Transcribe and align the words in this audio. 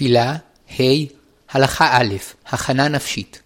תפילה, 0.00 0.36
ה', 0.80 0.82
הלכה 1.50 1.88
א', 1.92 2.14
הכנה 2.46 2.88
נפשית. 2.88 3.42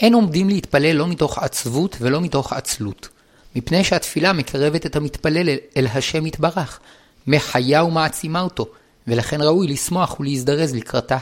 אין 0.00 0.14
עומדים 0.14 0.48
להתפלל 0.48 0.96
לא 0.96 1.06
מתוך 1.06 1.38
עצבות 1.38 1.96
ולא 2.00 2.20
מתוך 2.20 2.52
עצלות, 2.52 3.08
מפני 3.56 3.84
שהתפילה 3.84 4.32
מקרבת 4.32 4.86
את 4.86 4.96
המתפלל 4.96 5.48
אל 5.76 5.86
השם 5.86 6.26
יתברך, 6.26 6.80
מחיה 7.26 7.84
ומעצימה 7.84 8.40
אותו, 8.40 8.66
ולכן 9.06 9.40
ראוי 9.40 9.66
לשמוח 9.66 10.20
ולהזדרז 10.20 10.74
לקראתה. 10.74 11.18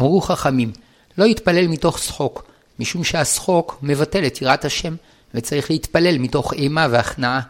אמרו 0.00 0.20
חכמים, 0.20 0.72
לא 1.18 1.24
יתפלל 1.24 1.68
מתוך 1.68 1.98
שחוק, 1.98 2.44
משום 2.78 3.04
שהשחוק 3.04 3.78
מבטל 3.82 4.26
את 4.26 4.42
יראת 4.42 4.64
השם, 4.64 4.94
וצריך 5.34 5.70
להתפלל 5.70 6.18
מתוך 6.18 6.52
אימה 6.52 6.86
והכנעה, 6.90 7.40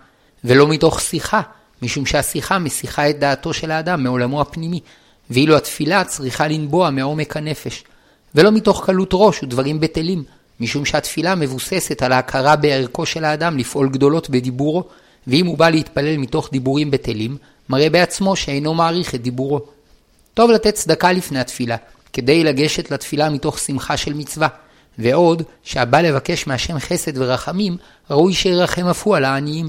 ולא 0.45 0.69
מתוך 0.69 1.01
שיחה, 1.01 1.41
משום 1.83 2.07
שהשיחה 2.07 2.59
מסיחה 2.59 3.11
את 3.11 3.19
דעתו 3.19 3.53
של 3.53 3.71
האדם 3.71 4.03
מעולמו 4.03 4.41
הפנימי, 4.41 4.81
ואילו 5.31 5.57
התפילה 5.57 6.05
צריכה 6.05 6.49
לנבוע 6.49 6.91
מעומק 6.91 7.37
הנפש, 7.37 7.85
ולא 8.35 8.53
מתוך 8.53 8.87
קלות 8.87 9.11
ראש 9.13 9.43
ודברים 9.43 9.81
בטלים, 9.81 10.25
משום 10.61 10.85
שהתפילה 10.85 11.35
מבוססת 11.35 12.03
על 12.03 12.13
ההכרה 12.13 12.57
בערכו 12.57 13.07
של 13.07 13.25
האדם 13.25 13.59
לפעול 13.59 13.89
גדולות 13.89 14.31
בדיבורו, 14.31 14.85
ואם 15.27 15.47
הוא 15.47 15.59
בא 15.59 15.71
להתפלל 15.71 16.17
מתוך 16.17 16.49
דיבורים 16.53 16.91
בטלים, 16.91 17.37
מראה 17.69 17.91
בעצמו 17.91 18.37
שאינו 18.37 18.75
מעריך 18.75 19.15
את 19.15 19.23
דיבורו. 19.23 19.61
טוב 20.35 20.51
לתת 20.51 20.75
צדקה 20.75 21.13
לפני 21.13 21.41
התפילה, 21.41 21.77
כדי 22.13 22.45
לגשת 22.45 22.91
לתפילה 22.91 23.31
מתוך 23.31 23.59
שמחה 23.59 23.97
של 23.97 24.15
מצווה, 24.15 24.49
ועוד 24.99 25.43
שהבא 25.63 26.01
לבקש 26.01 26.47
מהשם 26.47 26.79
חסד 26.79 27.19
ורחמים, 27.19 27.77
ראוי 28.11 28.35
שירחם 28.35 28.87
אף 28.87 29.07
הוא 29.07 29.17
על 29.17 29.25
העניים. 29.25 29.69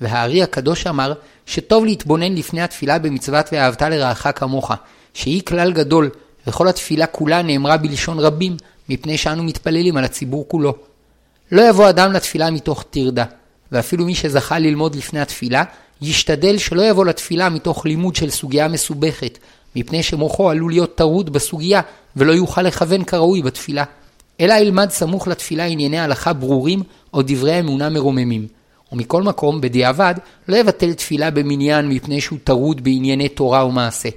והארי 0.00 0.42
הקדוש 0.42 0.86
אמר 0.86 1.12
שטוב 1.46 1.84
להתבונן 1.84 2.34
לפני 2.34 2.62
התפילה 2.62 2.98
במצוות 2.98 3.46
ואהבת 3.52 3.82
לרעך 3.82 4.26
כמוך, 4.34 4.72
שהיא 5.16 5.42
כלל 5.42 5.72
גדול, 5.72 6.10
וכל 6.46 6.68
התפילה 6.68 7.06
כולה 7.06 7.42
נאמרה 7.42 7.76
בלשון 7.76 8.18
רבים, 8.18 8.56
מפני 8.88 9.18
שאנו 9.18 9.42
מתפללים 9.42 9.96
על 9.96 10.04
הציבור 10.04 10.48
כולו. 10.48 10.74
לא 11.52 11.68
יבוא 11.68 11.88
אדם 11.88 12.12
לתפילה 12.12 12.50
מתוך 12.50 12.84
טרדה, 12.90 13.24
ואפילו 13.72 14.04
מי 14.04 14.14
שזכה 14.14 14.58
ללמוד 14.58 14.94
לפני 14.94 15.20
התפילה, 15.20 15.64
ישתדל 16.02 16.58
שלא 16.58 16.82
יבוא 16.82 17.04
לתפילה 17.04 17.48
מתוך 17.48 17.86
לימוד 17.86 18.16
של 18.16 18.30
סוגיה 18.30 18.68
מסובכת, 18.68 19.38
מפני 19.76 20.02
שמוחו 20.02 20.50
עלול 20.50 20.72
להיות 20.72 20.94
טרוד 20.94 21.32
בסוגיה, 21.32 21.80
ולא 22.16 22.32
יוכל 22.32 22.62
לכוון 22.62 23.04
כראוי 23.04 23.42
בתפילה. 23.42 23.84
אלא 24.40 24.54
ילמד 24.54 24.90
סמוך 24.90 25.28
לתפילה 25.28 25.64
ענייני 25.64 25.98
הלכה 25.98 26.32
ברורים, 26.32 26.82
או 27.14 27.22
דברי 27.22 27.60
אמונה 27.60 27.88
מרוממים. 27.88 28.46
ומכל 28.92 29.22
מקום, 29.22 29.60
בדיעבד, 29.60 30.14
לא 30.48 30.56
יבטל 30.56 30.92
תפילה 30.92 31.30
במניין 31.30 31.88
מפני 31.88 32.20
שהוא 32.20 32.38
טרוד 32.44 32.84
בענייני 32.84 33.28
תורה 33.28 33.66
ומעשה. 33.66 34.08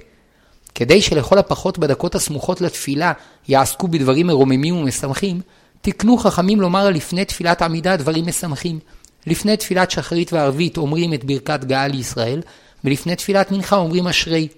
כדי 0.74 1.02
שלכל 1.02 1.38
הפחות 1.38 1.78
בדקות 1.78 2.14
הסמוכות 2.14 2.60
לתפילה 2.60 3.12
יעסקו 3.48 3.88
בדברים 3.88 4.26
מרוממים 4.26 4.76
ומשמחים, 4.76 5.40
תקנו 5.82 6.18
חכמים 6.18 6.60
לומר 6.60 6.90
לפני 6.90 7.24
תפילת 7.24 7.62
עמידה 7.62 7.96
דברים 7.96 8.26
משמחים. 8.26 8.78
לפני 9.26 9.56
תפילת 9.56 9.90
שחרית 9.90 10.32
וערבית 10.32 10.76
אומרים 10.76 11.14
את 11.14 11.24
ברכת 11.24 11.64
גאה 11.64 11.88
לישראל, 11.88 12.40
ולפני 12.84 13.16
תפילת 13.16 13.52
מנחה 13.52 13.76
אומרים 13.76 14.08
אשרי. 14.08 14.48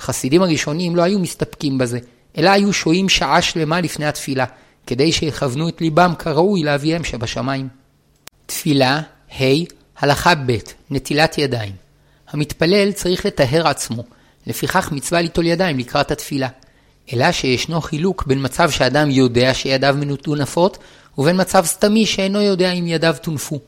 חסידים 0.00 0.42
הראשונים 0.42 0.96
לא 0.96 1.02
היו 1.02 1.18
מסתפקים 1.18 1.78
בזה, 1.78 1.98
אלא 2.38 2.50
היו 2.50 2.72
שוהים 2.72 3.08
שעה 3.08 3.42
שלמה 3.42 3.80
לפני 3.80 4.06
התפילה, 4.06 4.44
כדי 4.86 5.12
שיכוונו 5.12 5.68
את 5.68 5.80
ליבם 5.80 6.12
כראוי 6.18 6.62
לאביהם 6.62 7.04
שבשמיים. 7.04 7.68
תפילה, 8.46 9.00
ה', 9.40 9.44
הלכה 9.98 10.34
ב', 10.34 10.56
נטילת 10.90 11.38
ידיים. 11.38 11.72
המתפלל 12.28 12.92
צריך 12.92 13.26
לטהר 13.26 13.68
עצמו, 13.68 14.04
לפיכך 14.46 14.92
מצווה 14.92 15.20
ליטול 15.20 15.46
ידיים 15.46 15.78
לקראת 15.78 16.10
התפילה. 16.10 16.48
אלא 17.12 17.32
שישנו 17.32 17.80
חילוק 17.80 18.26
בין 18.26 18.44
מצב 18.44 18.70
שאדם 18.70 19.10
יודע 19.10 19.54
שידיו 19.54 19.96
מנותנפות, 19.98 20.78
ובין 21.18 21.40
מצב 21.40 21.64
סתמי 21.64 22.06
שאינו 22.06 22.40
יודע 22.40 22.72
אם 22.72 22.86
ידיו 22.86 23.16
טונפו. 23.22 23.60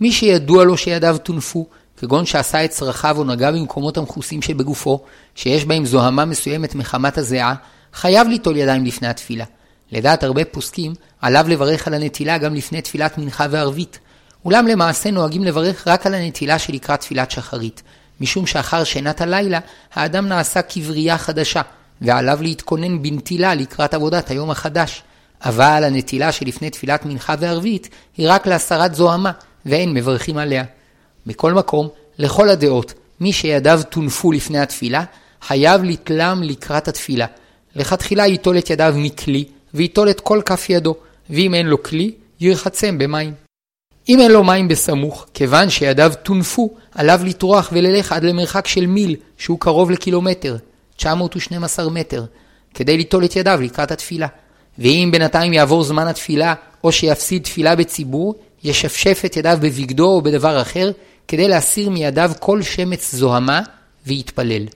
מי 0.00 0.12
שידוע 0.12 0.64
לו 0.64 0.76
שידיו 0.76 1.16
טונפו, 1.22 1.66
כגון 1.96 2.26
שעשה 2.26 2.64
את 2.64 2.70
צרכיו 2.70 3.18
או 3.18 3.24
נגע 3.24 3.50
במקומות 3.50 3.96
המכוסים 3.96 4.42
שבגופו, 4.42 5.04
שיש 5.34 5.64
בהם 5.64 5.84
זוהמה 5.84 6.24
מסוימת 6.24 6.74
מחמת 6.74 7.18
הזיעה, 7.18 7.54
חייב 7.92 8.28
ליטול 8.28 8.56
ידיים 8.56 8.84
לפני 8.84 9.08
התפילה. 9.08 9.44
לדעת 9.92 10.22
הרבה 10.22 10.44
פוסקים, 10.44 10.94
עליו 11.20 11.46
לברך 11.48 11.86
על 11.88 11.94
הנטילה 11.94 12.38
גם 12.38 12.54
לפני 12.54 12.82
תפילת 12.82 13.18
מנחה 13.18 13.46
וערבית. 13.50 13.98
אולם 14.44 14.66
למעשה 14.66 15.10
נוהגים 15.10 15.44
לברך 15.44 15.88
רק 15.88 16.06
על 16.06 16.14
הנטילה 16.14 16.58
שלקראת 16.58 17.00
תפילת 17.00 17.30
שחרית, 17.30 17.82
משום 18.22 18.46
שאחר 18.46 18.84
שינת 18.84 19.20
הלילה, 19.20 19.58
האדם 19.94 20.26
נעשה 20.26 20.62
כברייה 20.62 21.18
חדשה, 21.18 21.62
ועליו 22.00 22.38
להתכונן 22.42 23.02
בנטילה 23.02 23.54
לקראת 23.54 23.94
עבודת 23.94 24.30
היום 24.30 24.50
החדש. 24.50 25.02
אבל 25.44 25.84
הנטילה 25.84 26.32
שלפני 26.32 26.70
תפילת 26.70 27.04
מנחה 27.04 27.34
וערבית 27.38 27.88
היא 28.16 28.26
רק 28.30 28.46
להסרת 28.46 28.94
זוהמה, 28.94 29.32
ואין 29.66 29.94
מברכים 29.94 30.38
עליה. 30.38 30.64
מכל 31.26 31.52
מקום, 31.52 31.88
לכל 32.18 32.48
הדעות, 32.48 32.94
מי 33.20 33.32
שידיו 33.32 33.80
טונפו 33.90 34.32
לפני 34.32 34.58
התפילה, 34.58 35.04
חייב 35.42 35.82
לתלם 35.84 36.42
לקראת 36.42 36.88
התפילה. 36.88 37.26
לכתחילה 37.76 38.26
ייטול 38.26 38.58
את 38.58 38.70
ידיו 38.70 38.94
מכלי, 38.96 39.44
וייטול 39.74 40.10
את 40.10 40.20
כל 40.20 40.40
כף 40.46 40.66
ידו, 40.70 40.94
ואם 41.30 41.54
אין 41.54 41.66
לו 41.66 41.82
כלי, 41.82 42.12
ירחצם 42.40 42.98
במים. 42.98 43.41
אם 44.08 44.20
אין 44.20 44.30
לו 44.30 44.44
מים 44.44 44.68
בסמוך, 44.68 45.26
כיוון 45.34 45.70
שידיו 45.70 46.12
טונפו, 46.22 46.70
עליו 46.94 47.20
לטרוח 47.24 47.68
וללך 47.72 48.12
עד 48.12 48.24
למרחק 48.24 48.66
של 48.66 48.86
מיל, 48.86 49.16
שהוא 49.38 49.60
קרוב 49.60 49.90
לקילומטר, 49.90 50.56
912 50.96 51.90
מטר, 51.90 52.24
כדי 52.74 52.96
ליטול 52.96 53.24
את 53.24 53.36
ידיו 53.36 53.60
לקראת 53.62 53.90
התפילה. 53.90 54.26
ואם 54.78 55.08
בינתיים 55.12 55.52
יעבור 55.52 55.82
זמן 55.82 56.06
התפילה, 56.06 56.54
או 56.84 56.92
שיפסיד 56.92 57.42
תפילה 57.42 57.76
בציבור, 57.76 58.34
ישפשף 58.64 59.22
את 59.26 59.36
ידיו 59.36 59.58
בבגדו 59.60 60.06
או 60.06 60.22
בדבר 60.22 60.62
אחר, 60.62 60.90
כדי 61.28 61.48
להסיר 61.48 61.90
מידיו 61.90 62.30
כל 62.40 62.62
שמץ 62.62 63.14
זוהמה, 63.14 63.60
ויתפלל. 64.06 64.66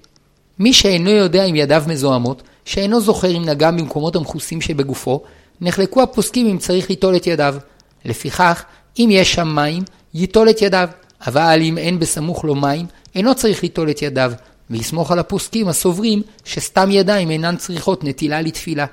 מי 0.59 0.72
שאינו 0.72 1.10
יודע 1.10 1.44
אם 1.44 1.56
ידיו 1.56 1.84
מזוהמות, 1.86 2.42
שאינו 2.65 3.00
זוכר 3.00 3.36
אם 3.36 3.44
נגם 3.44 3.76
במקומות 3.76 4.16
המכוסים 4.16 4.60
שבגופו, 4.60 5.22
נחלקו 5.60 6.03
הפוסקים 6.03 6.47
אם 6.47 6.59
צריך 6.59 6.91
ליטול 6.91 7.16
את 7.16 7.26
ידיו. 7.26 7.56
לפיכך, 8.04 8.65
אם 8.99 9.09
יש 9.12 9.34
שם 9.34 9.49
מים, 9.49 9.83
ייטול 10.15 10.51
את 10.51 10.62
ידיו, 10.62 10.89
אבל 11.27 11.59
אם 11.62 11.79
אין 11.79 11.99
בסמוך 11.99 12.45
לו 12.45 12.55
מים, 12.55 12.87
אינו 13.15 13.34
צריך 13.34 13.62
ליטול 13.62 13.91
את 13.91 14.03
ידיו, 14.03 14.33
ויסמוך 14.71 15.12
על 15.12 15.19
הפוסקים 15.19 15.69
הסוברים 15.69 16.23
שסתם 16.45 16.91
ידיים 16.91 17.31
אינן 17.31 17.57
צריכות 17.57 18.05
נטילה 18.05 18.41
לתפילה, 18.41 18.87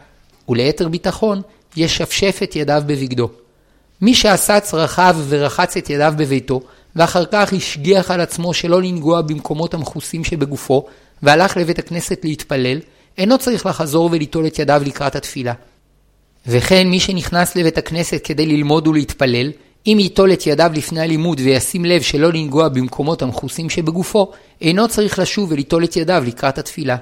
וליתר 0.50 0.88
ביטחון, 0.88 1.42
ישפשף 1.78 2.40
את 2.44 2.56
ידיו 2.56 2.84
בבגדו. 2.86 3.30
מי 4.02 4.16
שעשה 4.16 4.60
צרכיו 4.60 5.16
ורחץ 5.30 5.78
את 5.78 5.90
ידיו 5.90 6.14
בביתו, 6.18 6.62
ואחר 6.96 7.26
כך 7.26 7.54
השגיח 7.54 8.12
על 8.12 8.22
עצמו 8.22 8.54
שלא 8.54 8.82
לנגוע 8.82 9.22
במקומות 9.22 9.74
המכוסים 9.74 10.24
שבגופו, 10.24 10.86
והלך 11.24 11.58
לבית 11.58 11.80
הכנסת 11.80 12.20
להתפלל, 12.24 12.80
אינו 13.18 13.38
צריך 13.38 13.66
לחזור 13.66 14.10
וליטול 14.12 14.48
את 14.48 14.60
ידיו 14.60 14.82
לקראת 14.86 15.16
התפילה. 15.16 15.54
וכן 16.48 16.88
מי 16.88 17.00
שנכנס 17.00 17.56
לבית 17.56 17.78
הכנסת 17.78 18.22
כדי 18.24 18.46
ללמוד 18.46 18.88
ולהתפלל, 18.88 19.52
אם 19.88 19.98
ייטול 20.00 20.34
את 20.34 20.48
ידיו 20.48 20.72
לפני 20.76 21.02
הלימוד 21.02 21.40
וישים 21.40 21.86
לב 21.86 22.02
שלא 22.02 22.34
לנגוע 22.34 22.70
במקומות 22.70 23.22
המכוסים 23.22 23.70
שבגופו, 23.70 24.32
אינו 24.62 24.88
צריך 24.88 25.20
לשוב 25.20 25.52
וליטול 25.52 25.84
את 25.84 25.96
ידיו 25.96 26.24
לקראת 26.28 26.58
התפילה. 26.58 26.98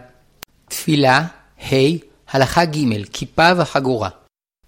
תפילה, 0.70 1.26
ה', 1.72 1.76
הלכה 2.32 2.66
ג', 2.66 3.06
כיפה 3.14 3.50
וחגורה. 3.58 4.10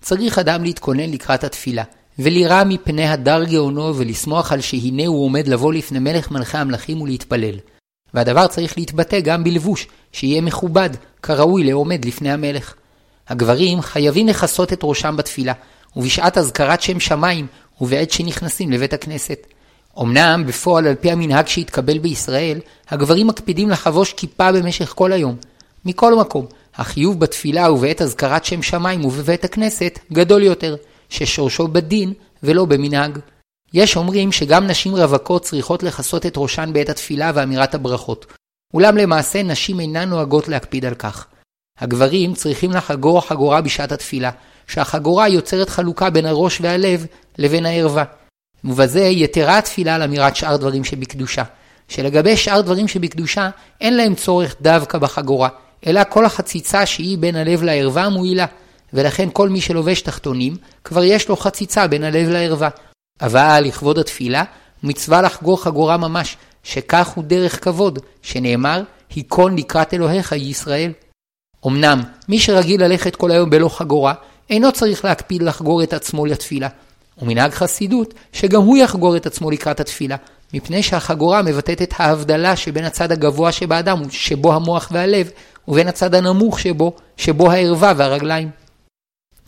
צריך 0.02 0.40
אדם 0.40 0.63
להתכונן 0.63 1.09
לקראת 1.09 1.44
התפילה, 1.44 1.84
ולירא 2.19 2.63
מפני 2.63 3.07
הדר 3.07 3.44
גאונו 3.44 3.96
ולשמוח 3.96 4.52
על 4.52 4.62
שהנה 4.62 5.07
הוא 5.07 5.25
עומד 5.25 5.47
לבוא 5.47 5.73
לפני 5.73 6.00
מלך 6.00 6.31
מלכי 6.31 6.57
המלכים 6.57 7.02
ולהתפלל. 7.02 7.56
והדבר 8.13 8.47
צריך 8.47 8.78
להתבטא 8.78 9.19
גם 9.19 9.44
בלבוש, 9.44 9.88
שיהיה 10.12 10.41
מכובד, 10.41 10.90
כראוי 11.23 11.63
לעומד 11.63 12.06
לפני 12.06 12.31
המלך. 12.31 12.73
הגברים 13.28 13.82
חייבים 13.82 14.28
לכסות 14.28 14.73
את 14.73 14.79
ראשם 14.84 15.16
בתפילה, 15.17 15.53
ובשעת 15.96 16.38
אזכרת 16.38 16.82
שם 16.82 16.99
שמיים 16.99 17.47
ובעת 17.81 18.11
שנכנסים 18.11 18.72
לבית 18.72 18.93
הכנסת. 18.93 19.47
אמנם 20.02 20.43
בפועל 20.47 20.87
על 20.87 20.96
פי 20.96 21.11
המנהג 21.11 21.47
שהתקבל 21.47 21.97
בישראל, 21.97 22.59
הגברים 22.90 23.28
מקפידים 23.28 23.70
לחבוש 23.70 24.14
כיפה 24.14 24.52
במשך 24.52 24.93
כל 24.96 25.11
היום. 25.11 25.35
מכל 25.85 26.16
מקום, 26.16 26.46
החיוב 26.75 27.20
בתפילה 27.20 27.72
ובעת 27.72 28.02
אזכרת 28.02 28.46
שם 28.46 28.61
שמיים 28.61 29.05
ובבית 29.05 29.46
הכנסת 29.46 29.99
גדול 30.14 30.43
יותר, 30.43 30.75
ששורשו 31.09 31.67
בדין 31.67 32.14
ולא 32.43 32.66
במנהג. 32.66 33.20
יש 33.73 33.96
אומרים 33.96 34.31
שגם 34.31 34.67
נשים 34.67 34.96
רווקות 34.96 35.43
צריכות 35.43 35.84
לכסות 35.84 36.26
את 36.26 36.34
ראשן 36.37 36.69
בעת 36.73 36.90
התפילה 36.90 37.31
ואמירת 37.35 37.76
הברכות. 37.76 38.26
אולם 38.73 38.97
למעשה 38.97 39.43
נשים 39.43 39.79
אינן 39.79 40.09
נוהגות 40.09 40.47
להקפיד 40.47 40.85
על 40.85 40.96
כך. 40.96 41.28
הגברים 41.79 42.34
צריכים 42.34 42.72
לחגור 42.72 43.22
חגורה 43.22 43.61
בשעת 43.61 43.91
התפילה, 43.91 44.31
שהחגורה 44.67 45.28
יוצרת 45.28 45.70
חלוקה 45.70 46.09
בין 46.09 46.25
הראש 46.25 46.61
והלב 46.61 47.05
לבין 47.37 47.66
הערווה. 47.66 48.03
ובזה 48.64 49.03
יתרה 49.03 49.58
התפילה 49.58 49.96
על 49.96 50.03
אמירת 50.03 50.35
שאר 50.35 50.58
דברים 50.58 50.84
שבקדושה, 50.84 51.43
שלגבי 51.87 52.37
שאר 52.37 52.61
דברים 52.61 52.87
שבקדושה 52.87 53.49
אין 53.81 53.97
להם 53.97 54.16
צורך 54.16 54.55
דווקא 54.61 54.97
בחגורה, 54.97 55.49
אלא 55.87 56.02
כל 56.09 56.25
החציצה 56.25 56.85
שהיא 56.85 57.17
בין 57.17 57.35
הלב 57.35 57.64
לערווה 57.64 58.09
מועילה, 58.09 58.46
ולכן 58.93 59.29
כל 59.34 59.49
מי 59.49 59.61
שלובש 59.61 60.02
תחתונים, 60.02 60.55
כבר 60.84 61.03
יש 61.03 61.29
לו 61.29 61.35
חציצה 61.35 61.87
בין 61.87 62.03
הלב 62.03 62.29
לערווה. 62.29 62.69
אבל 63.22 63.61
לכבוד 63.66 63.99
התפילה, 63.99 64.43
מצווה 64.84 65.22
לחגור 65.22 65.64
חגורה 65.64 65.97
ממש, 65.97 66.37
שכך 66.64 67.08
הוא 67.08 67.23
דרך 67.23 67.64
כבוד, 67.64 67.99
שנאמר, 68.22 68.81
היכון 69.16 69.55
לקראת 69.55 69.93
אלוהיך 69.93 70.31
ישראל. 70.31 70.91
אמנם, 71.68 72.02
מי 72.30 72.40
שרגיל 72.40 72.84
ללכת 72.84 73.16
כל 73.16 73.32
היום 73.32 73.50
בלא 73.50 73.70
חגורה, 73.70 74.14
אינו 74.50 74.72
צריך 74.72 75.06
להקפיד 75.06 75.42
לחגור 75.42 75.84
את 75.84 75.94
עצמו 75.94 76.26
לתפילה. 76.26 76.68
ומנהג 77.22 77.52
חסידות, 77.52 78.14
שגם 78.34 78.62
הוא 78.62 78.78
יחגור 78.78 79.16
את 79.16 79.26
עצמו 79.26 79.52
לקראת 79.52 79.80
התפילה, 79.80 80.16
מפני 80.54 80.84
שהחגורה 80.84 81.42
מבטאת 81.42 81.82
את 81.82 81.94
ההבדלה 81.98 82.56
שבין 82.56 82.86
הצד 82.86 83.12
הגבוה 83.12 83.52
שבאדם, 83.52 84.10
שבו 84.10 84.54
המוח 84.54 84.90
והלב, 84.92 85.30
ובין 85.68 85.88
הצד 85.88 86.16
הנמוך 86.16 86.60
שבו, 86.60 86.94
שבו 87.18 87.52
הערווה 87.52 87.94
והרגליים. 87.98 88.50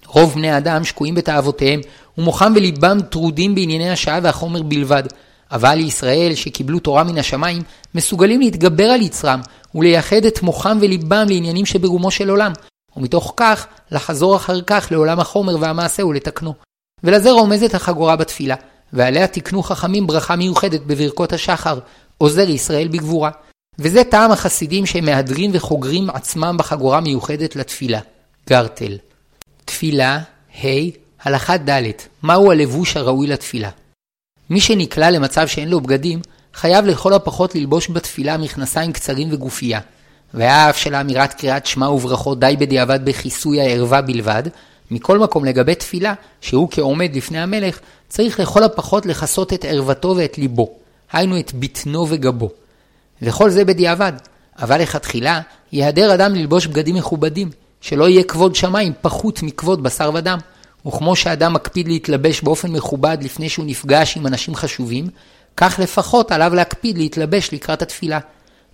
רוב 0.08 0.34
בני 0.34 0.58
אדם 0.58 0.84
שקועים 0.84 1.16
בתאוותיהם, 1.16 1.82
ומוחם 2.18 2.54
וליבם 2.56 2.98
טרודים 3.10 3.56
בענייני 3.56 3.90
השעה 3.90 4.20
והחומר 4.24 4.64
בלבד. 4.64 5.04
אבל 5.52 5.80
ישראל, 5.80 6.36
שקיבלו 6.36 6.80
תורה 6.80 7.04
מן 7.04 7.18
השמיים, 7.18 7.62
מסוגלים 7.96 8.40
להתגבר 8.40 8.84
על 8.84 9.02
יצרם, 9.02 9.42
ולייחד 9.76 10.26
את 10.26 10.42
מוחם 10.42 10.78
וליבם 10.82 11.26
לעניינים 11.30 11.66
שברומו 11.66 12.12
של 12.12 12.30
עולם, 12.30 12.54
ומתוך 12.98 13.34
כך, 13.38 13.68
לחזור 13.92 14.36
אחר 14.36 14.62
כך 14.62 14.88
לעולם 14.92 15.20
החומר 15.20 15.58
והמעשה 15.60 16.06
ולתקנו. 16.06 16.54
ולזה 17.04 17.32
רומזת 17.32 17.74
החגורה 17.74 18.16
בתפילה, 18.16 18.56
ועליה 18.94 19.28
תקנו 19.28 19.64
חכמים 19.64 20.08
ברכה 20.08 20.36
מיוחדת 20.36 20.82
בברכות 20.82 21.34
השחר, 21.34 21.80
עוזר 22.18 22.50
ישראל 22.50 22.88
בגבורה. 22.88 23.32
וזה 23.80 24.04
טעם 24.04 24.32
החסידים 24.32 24.86
שהם 24.86 25.06
מהדרים 25.06 25.52
וחוגרים 25.54 26.10
עצמם 26.10 26.56
בחגורה 26.60 27.02
מיוחדת 27.02 27.56
לתפילה. 27.56 28.00
גרטל. 28.50 28.98
תפילה, 29.66 30.20
ה', 30.64 30.68
הלכה 31.24 31.58
ד', 31.58 31.82
מהו 32.24 32.52
הלבוש 32.52 32.98
הראוי 32.98 33.28
לתפילה? 33.28 33.70
מי 34.50 34.62
שנקלע 34.62 35.12
למצב 35.12 35.48
שאין 35.48 35.70
לו 35.70 35.82
בגדים, 35.82 36.22
חייב 36.56 36.86
לכל 36.86 37.14
הפחות 37.14 37.56
ללבוש 37.56 37.90
בתפילה 37.90 38.38
מכנסיים 38.38 38.94
קצרים 38.94 39.28
וגופייה. 39.32 39.80
ואף 40.34 40.78
שלאמירת 40.78 41.34
קריאת 41.34 41.66
שמע 41.66 41.90
וברכות 41.90 42.40
די 42.40 42.56
בדיעבד 42.60 43.00
בכיסוי 43.06 43.62
הערווה 43.62 44.02
בלבד, 44.02 44.44
מכל 44.92 45.20
מקום 45.20 45.46
לגבי 45.46 45.76
תפילה, 45.76 46.14
שהוא 46.42 46.68
כעומד 46.72 47.16
לפני 47.16 47.40
המלך, 47.40 47.80
צריך 48.10 48.40
לכל 48.40 48.64
הפחות 48.64 49.06
לכסות 49.06 49.54
את 49.54 49.66
ערוותו 49.66 50.14
ואת 50.18 50.38
ליבו, 50.38 50.70
היינו 51.12 51.40
את 51.40 51.54
בטנו 51.54 52.06
וגבו. 52.10 52.50
וכל 53.22 53.50
זה 53.50 53.66
בדיעבד, 53.66 54.14
אבל 54.60 54.82
לכתחילה, 54.82 55.42
ייהדר 55.72 56.14
אדם 56.14 56.36
ללבוש 56.36 56.68
בגדים 56.68 56.96
מכובדים, 56.96 57.50
שלא 57.82 58.10
יהיה 58.10 58.24
כבוד 58.24 58.56
שמיים 58.56 58.94
פחות 59.02 59.44
מכבוד 59.44 59.84
בשר 59.84 60.12
ודם. 60.14 60.38
וכמו 60.88 61.16
שאדם 61.16 61.54
מקפיד 61.54 61.88
להתלבש 61.88 62.42
באופן 62.42 62.72
מכובד 62.72 63.18
לפני 63.22 63.50
שהוא 63.50 63.66
נפגש 63.66 64.18
עם 64.18 64.28
אנשים 64.28 64.56
חשובים, 64.56 65.10
כך 65.58 65.80
לפחות 65.84 66.32
עליו 66.32 66.56
להקפיד 66.56 66.98
להתלבש 66.98 67.54
לקראת 67.54 67.82
התפילה. 67.82 68.20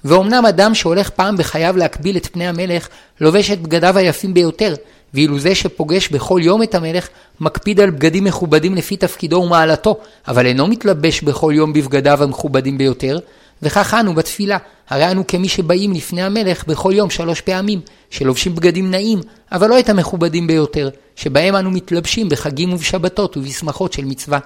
ואומנם 0.06 0.46
אדם 0.46 0.76
שהולך 0.76 1.10
פעם 1.10 1.38
בחייו 1.38 1.78
להקביל 1.78 2.18
את 2.18 2.26
פני 2.26 2.48
המלך, 2.48 2.88
לובש 3.22 3.52
את 3.52 3.62
בגדיו 3.62 3.98
היפים 3.98 4.34
ביותר, 4.34 4.76
ואילו 5.14 5.40
זה 5.40 5.56
שפוגש 5.56 6.10
בכל 6.10 6.40
יום 6.44 6.64
את 6.64 6.76
המלך, 6.76 7.08
מקפיד 7.40 7.80
על 7.80 7.90
בגדים 7.90 8.24
מכובדים 8.24 8.76
לפי 8.76 8.98
תפקידו 8.98 9.36
ומעלתו, 9.36 9.98
אבל 10.28 10.46
אינו 10.46 10.68
מתלבש 10.68 11.22
בכל 11.22 11.54
יום 11.56 11.74
בבגדיו 11.74 12.24
המכובדים 12.24 12.78
ביותר, 12.78 13.20
וכך 13.62 13.94
אנו 14.00 14.16
בתפילה, 14.16 14.58
הרי 14.90 15.12
אנו 15.12 15.28
כמי 15.28 15.50
שבאים 15.50 15.94
לפני 15.94 16.24
המלך 16.24 16.68
בכל 16.68 16.92
יום 16.96 17.10
שלוש 17.10 17.42
פעמים, 17.42 17.82
שלובשים 18.10 18.56
בגדים 18.56 18.92
נעים, 18.92 19.20
אבל 19.52 19.70
לא 19.70 19.80
את 19.80 19.90
המכובדים 19.90 20.48
ביותר, 20.48 20.90
שבהם 21.16 21.56
אנו 21.56 21.72
מתלבשים 21.72 22.30
בחגים 22.30 22.74
ובשבתות 22.74 23.38
ובשמחות 23.38 23.94
של 23.94 24.06
מצווה. 24.06 24.40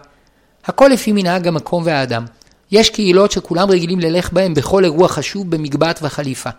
הכל 0.65 0.89
לפי 0.93 1.11
מנהג 1.11 1.47
המקום 1.47 1.83
והאדם. 1.85 2.25
יש 2.71 2.89
קהילות 2.89 3.31
שכולם 3.31 3.69
רגילים 3.69 3.99
ללך 3.99 4.33
בהם 4.33 4.53
בכל 4.53 4.83
אירוע 4.83 5.07
חשוב 5.07 5.51
במגבעת 5.51 5.99
וחליפה, 6.03 6.49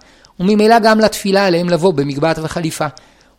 וממילא 0.41 0.79
גם 0.79 1.01
לתפילה 1.01 1.47
עליהם 1.47 1.69
לבוא 1.69 1.95
במגבעת 1.95 2.39
וחליפה. 2.43 2.87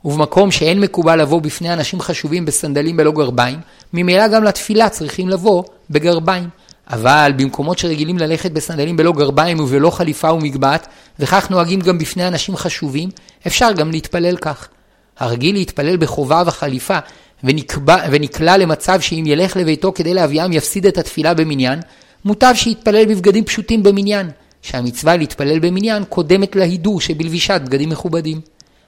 ובמקום 0.05 0.51
שאין 0.51 0.79
מקובל 0.79 1.21
לבוא 1.21 1.41
בפני 1.41 1.73
אנשים 1.73 2.01
חשובים 2.01 2.45
בסנדלים 2.45 2.97
בלא 2.97 3.11
גרביים, 3.11 3.59
ממילא 3.93 4.27
גם 4.27 4.43
לתפילה 4.43 4.89
צריכים 4.89 5.29
לבוא 5.29 5.63
בגרביים. 5.89 6.49
אבל 6.89 7.31
במקומות 7.37 7.77
שרגילים 7.77 8.17
ללכת 8.17 8.51
בסנדלים 8.51 8.97
בלא 8.97 9.11
גרביים 9.11 9.59
ובלא 9.59 9.89
חליפה 9.89 10.31
ומגבעת, 10.31 10.87
וכך 11.19 11.49
נוהגים 11.49 11.79
גם 11.79 11.97
בפני 11.97 12.27
אנשים 12.27 12.55
חשובים, 12.55 13.09
אפשר 13.47 13.71
גם 13.71 13.91
להתפלל 13.91 14.37
כך. 14.37 14.67
הרגיל 15.19 15.55
להתפלל 15.55 15.97
בחובה 15.97 16.43
וחליפה, 16.45 16.97
ונקבע, 17.43 17.97
ונקלע 18.11 18.57
למצב 18.57 19.01
שאם 19.01 19.23
ילך 19.27 19.57
לביתו 19.57 19.93
כדי 19.93 20.13
להביאם 20.13 20.53
יפסיד 20.53 20.85
את 20.85 20.97
התפילה 20.97 21.33
במניין, 21.33 21.79
מוטב 22.25 22.53
שיתפלל 22.55 23.05
בבגדים 23.05 23.43
פשוטים 23.43 23.83
במניין, 23.83 24.29
שהמצווה 24.61 25.17
להתפלל 25.17 25.59
במניין 25.59 26.03
קודמת 26.03 26.55
להידור 26.55 27.01
שבלבישת 27.01 27.61
בגדים 27.65 27.89
מכובדים. 27.89 28.41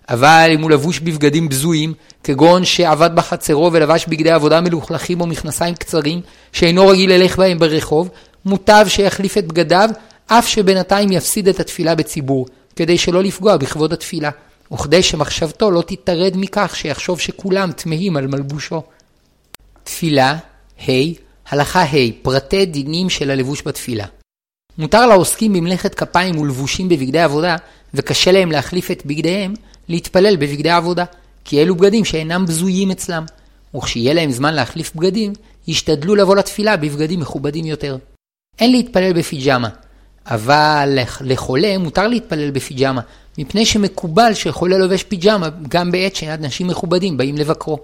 אבל 0.10 0.50
אם 0.54 0.62
הוא 0.62 0.72
לבוש 0.72 1.00
בבגדים 1.00 1.50
בזויים, 1.50 1.94
כגון 2.24 2.66
שעבד 2.66 3.10
בחצרו 3.16 3.70
ולבש 3.74 4.06
בגדי 4.08 4.32
עבודה 4.32 4.62
מלוכלכים 4.62 5.22
או 5.22 5.28
מכנסיים 5.28 5.76
קצרים, 5.76 6.22
שאינו 6.52 6.88
רגיל 6.88 7.14
ללך 7.14 7.38
בהם 7.38 7.60
ברחוב, 7.60 8.10
מוטב 8.46 8.86
שיחליף 8.88 9.38
את 9.38 9.48
בגדיו, 9.48 9.90
אף 10.28 10.48
שבינתיים 10.48 11.12
יפסיד 11.12 11.48
את 11.48 11.60
התפילה 11.60 11.96
בציבור, 11.96 12.46
כדי 12.76 12.98
שלא 12.98 13.24
לפגוע 13.24 13.58
בכבוד 13.58 13.94
התפילה, 13.94 14.30
וכדי 14.74 15.04
שמחשבתו 15.04 15.72
לא 15.72 15.82
תתרד 15.82 16.34
מכך 16.36 16.76
שיחשוב 16.76 17.20
שכולם 17.20 17.72
תמהים 17.72 18.18
על 18.18 18.28
מלבושו. 18.28 18.82
תפילה, 19.84 20.38
ה', 20.88 20.92
הלכה 21.50 21.84
ה', 21.84 22.12
פרטי 22.22 22.66
דינים 22.66 23.10
של 23.10 23.32
הלבוש 23.32 23.62
בתפילה. 23.66 24.06
מותר 24.78 25.08
לעוסקים 25.08 25.54
במלאכת 25.54 25.96
כפיים 25.96 26.38
ולבושים 26.38 26.90
בבגדי 26.90 27.20
עבודה, 27.20 27.56
וקשה 27.94 28.32
להם 28.32 28.52
להחליף 28.52 28.92
את 28.92 29.06
בגדיהם, 29.06 29.54
להתפלל 29.90 30.36
בבגדי 30.36 30.70
עבודה, 30.70 31.06
כי 31.46 31.62
אלו 31.62 31.76
בגדים 31.76 32.06
שאינם 32.06 32.46
בזויים 32.46 32.92
אצלם, 32.92 33.26
וכשיהיה 33.76 34.14
להם 34.14 34.32
זמן 34.32 34.54
להחליף 34.54 34.96
בגדים, 34.96 35.34
ישתדלו 35.68 36.16
לבוא 36.16 36.36
לתפילה 36.36 36.78
בבגדים 36.78 37.20
מכובדים 37.20 37.66
יותר. 37.66 37.98
אין 38.60 38.72
להתפלל 38.72 39.14
בפיג'מה, 39.14 39.70
אבל 40.26 40.98
לחולה 41.22 41.78
מותר 41.78 42.08
להתפלל 42.08 42.52
בפיג'מה, 42.52 43.02
מפני 43.40 43.66
שמקובל 43.66 44.34
שחולה 44.34 44.78
לובש 44.78 45.04
פיג'מה 45.04 45.50
גם 45.70 45.92
בעת 45.92 46.16
שאנשים 46.16 46.68
מכובדים 46.68 47.18
באים 47.18 47.38
לבקרו. 47.38 47.80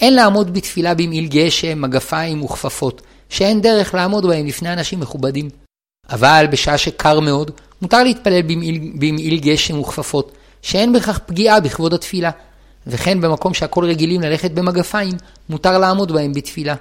אין 0.00 0.14
לעמוד 0.14 0.54
בתפילה 0.54 0.94
במעיל 0.94 1.26
גשם, 1.28 1.80
מגפיים 1.82 2.42
וכפפות, 2.42 3.02
שאין 3.28 3.60
דרך 3.60 3.94
לעמוד 3.94 4.26
בהם 4.26 4.46
לפני 4.46 4.72
אנשים 4.72 5.00
מכובדים. 5.00 5.50
אבל 6.10 6.46
בשעה 6.50 6.78
שקר 6.78 7.20
מאוד, 7.20 7.50
מותר 7.82 8.02
להתפלל 8.02 8.42
במעיל, 8.42 8.92
במעיל 8.94 9.40
גשם 9.40 9.80
וכפפות, 9.80 10.32
שאין 10.62 10.92
בכך 10.92 11.18
פגיעה 11.18 11.60
בכבוד 11.60 11.94
התפילה, 11.94 12.30
וכן 12.86 13.20
במקום 13.20 13.54
שהכל 13.54 13.84
רגילים 13.84 14.20
ללכת 14.20 14.50
במגפיים, 14.50 15.14
מותר 15.48 15.78
לעמוד 15.78 16.12
בהם 16.12 16.32
בתפילה. 16.32 16.74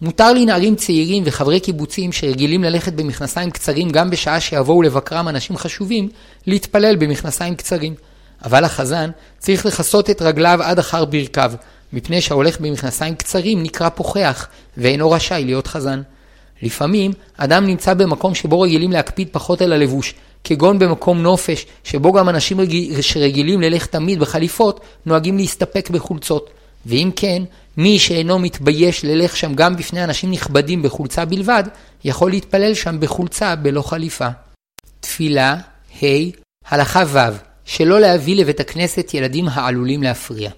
מותר 0.00 0.32
לנערים 0.32 0.76
צעירים 0.76 1.22
וחברי 1.26 1.60
קיבוצים 1.60 2.12
שרגילים 2.12 2.64
ללכת 2.64 2.92
במכנסיים 2.92 3.50
קצרים 3.50 3.90
גם 3.90 4.10
בשעה 4.10 4.40
שיבואו 4.40 4.82
לבקרם 4.82 5.28
אנשים 5.28 5.56
חשובים, 5.56 6.08
להתפלל 6.46 6.96
במכנסיים 6.96 7.54
קצרים. 7.54 7.94
אבל 8.44 8.64
החזן 8.64 9.10
צריך 9.38 9.66
לכסות 9.66 10.10
את 10.10 10.22
רגליו 10.22 10.58
עד 10.62 10.78
אחר 10.78 11.04
ברכיו, 11.04 11.52
מפני 11.92 12.20
שההולך 12.20 12.60
במכנסיים 12.60 13.14
קצרים 13.14 13.62
נקרא 13.62 13.88
פוחח, 13.88 14.48
ואינו 14.76 15.10
רשאי 15.10 15.44
להיות 15.44 15.66
חזן. 15.66 16.02
לפעמים 16.62 17.12
אדם 17.36 17.66
נמצא 17.66 17.94
במקום 17.94 18.34
שבו 18.34 18.60
רגילים 18.60 18.92
להקפיד 18.92 19.28
פחות 19.32 19.62
על 19.62 19.72
הלבוש, 19.72 20.14
כגון 20.44 20.78
במקום 20.78 21.22
נופש, 21.22 21.66
שבו 21.84 22.12
גם 22.12 22.28
אנשים 22.28 22.60
רגיל, 22.60 23.00
שרגילים 23.00 23.60
ללך 23.60 23.86
תמיד 23.86 24.20
בחליפות, 24.20 24.80
נוהגים 25.06 25.36
להסתפק 25.36 25.90
בחולצות. 25.90 26.50
ואם 26.86 27.10
כן, 27.16 27.42
מי 27.76 27.98
שאינו 27.98 28.38
מתבייש 28.38 29.04
ללך 29.04 29.36
שם 29.36 29.54
גם 29.54 29.76
בפני 29.76 30.04
אנשים 30.04 30.30
נכבדים 30.30 30.82
בחולצה 30.82 31.24
בלבד, 31.24 31.64
יכול 32.04 32.30
להתפלל 32.30 32.74
שם 32.74 33.00
בחולצה 33.00 33.56
בלא 33.56 33.82
חליפה. 33.82 34.28
תפילה, 35.00 35.56
ה', 36.02 36.06
הלכה 36.68 37.04
ו', 37.06 37.18
שלא 37.64 38.00
להביא 38.00 38.36
לבית 38.36 38.60
הכנסת 38.60 39.14
ילדים 39.14 39.48
העלולים 39.48 40.02
להפריע. 40.02 40.50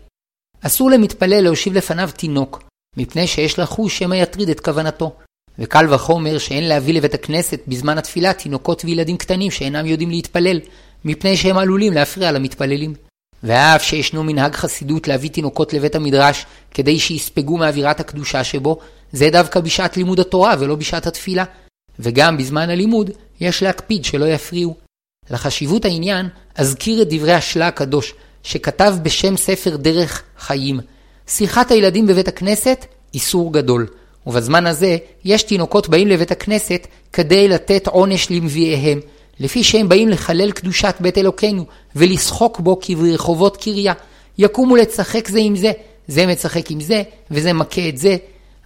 אסור 0.61 0.91
למתפלל 0.91 1.41
להושיב 1.41 1.75
לפניו 1.75 2.11
תינוק, 2.17 2.62
מפני 2.97 3.27
שיש 3.27 3.59
לחוש 3.59 3.99
שמא 3.99 4.15
יטריד 4.15 4.49
את 4.49 4.61
כוונתו. 4.61 5.17
וקל 5.59 5.95
וחומר 5.95 6.39
שאין 6.39 6.69
להביא 6.69 6.95
לבית 6.95 7.15
הכנסת 7.15 7.61
בזמן 7.69 7.99
התפילה 7.99 8.33
תינוקות 8.33 8.85
וילדים 8.85 9.17
קטנים 9.17 9.50
שאינם 9.50 9.87
יודעים 9.87 10.11
להתפלל, 10.11 10.61
מפני 11.05 11.37
שהם 11.37 11.59
עלולים 11.59 11.93
להפריע 11.93 12.33
למתפללים. 12.33 12.95
ואף 13.42 13.82
שישנו 13.82 14.25
מנהג 14.25 14.54
חסידות 14.54 15.09
להביא 15.09 15.30
תינוקות 15.30 15.73
לבית 15.73 15.94
המדרש 15.94 16.47
כדי 16.70 16.99
שיספגו 16.99 17.56
מאווירת 17.56 18.00
הקדושה 18.00 18.44
שבו, 18.44 18.78
זה 19.12 19.30
דווקא 19.30 19.61
בשעת 19.61 19.97
לימוד 19.97 20.20
התורה 20.20 20.54
ולא 20.59 20.75
בשעת 20.75 21.06
התפילה. 21.06 21.44
וגם 21.99 22.37
בזמן 22.37 22.70
הלימוד 22.70 23.11
יש 23.40 23.62
להקפיד 23.62 24.04
שלא 24.04 24.25
יפריעו. 24.25 24.76
לחשיבות 25.30 25.85
העניין, 25.85 26.28
אזכיר 26.54 27.02
את 27.02 27.09
דברי 27.11 27.32
השלה 27.32 27.66
הקדוש, 27.66 28.14
שכתב 28.42 28.94
בשם 29.02 29.37
ספר 29.37 29.76
דרך 29.76 30.23
חיים. 30.38 30.80
שיחת 31.26 31.70
הילדים 31.70 32.06
בבית 32.06 32.28
הכנסת, 32.28 32.87
איסור 33.14 33.52
גדול. 33.52 33.87
ובזמן 34.26 34.66
הזה, 34.66 34.97
יש 35.25 35.42
תינוקות 35.42 35.88
באים 35.88 36.09
לבית 36.09 36.30
הכנסת 36.30 36.87
כדי 37.12 37.49
לתת 37.49 37.87
עונש 37.87 38.30
למביאיהם, 38.30 39.00
לפי 39.40 39.64
שהם 39.64 39.88
באים 39.88 40.09
לחלל 40.09 40.50
קדושת 40.50 40.94
בית 41.00 41.18
אלוקינו, 41.18 41.64
ולשחוק 41.97 42.61
בו 42.61 42.78
כברחובות 42.80 43.56
קריה. 43.56 43.92
יקומו 44.38 44.76
לצחק 44.76 45.28
זה 45.28 45.38
עם 45.38 45.56
זה, 45.56 45.73
זה 46.09 46.26
משחק 46.26 46.70
עם 46.70 46.80
זה, 46.80 47.02
וזה 47.30 47.52
מכה 47.52 47.88
את 47.88 47.99
זה, 47.99 48.16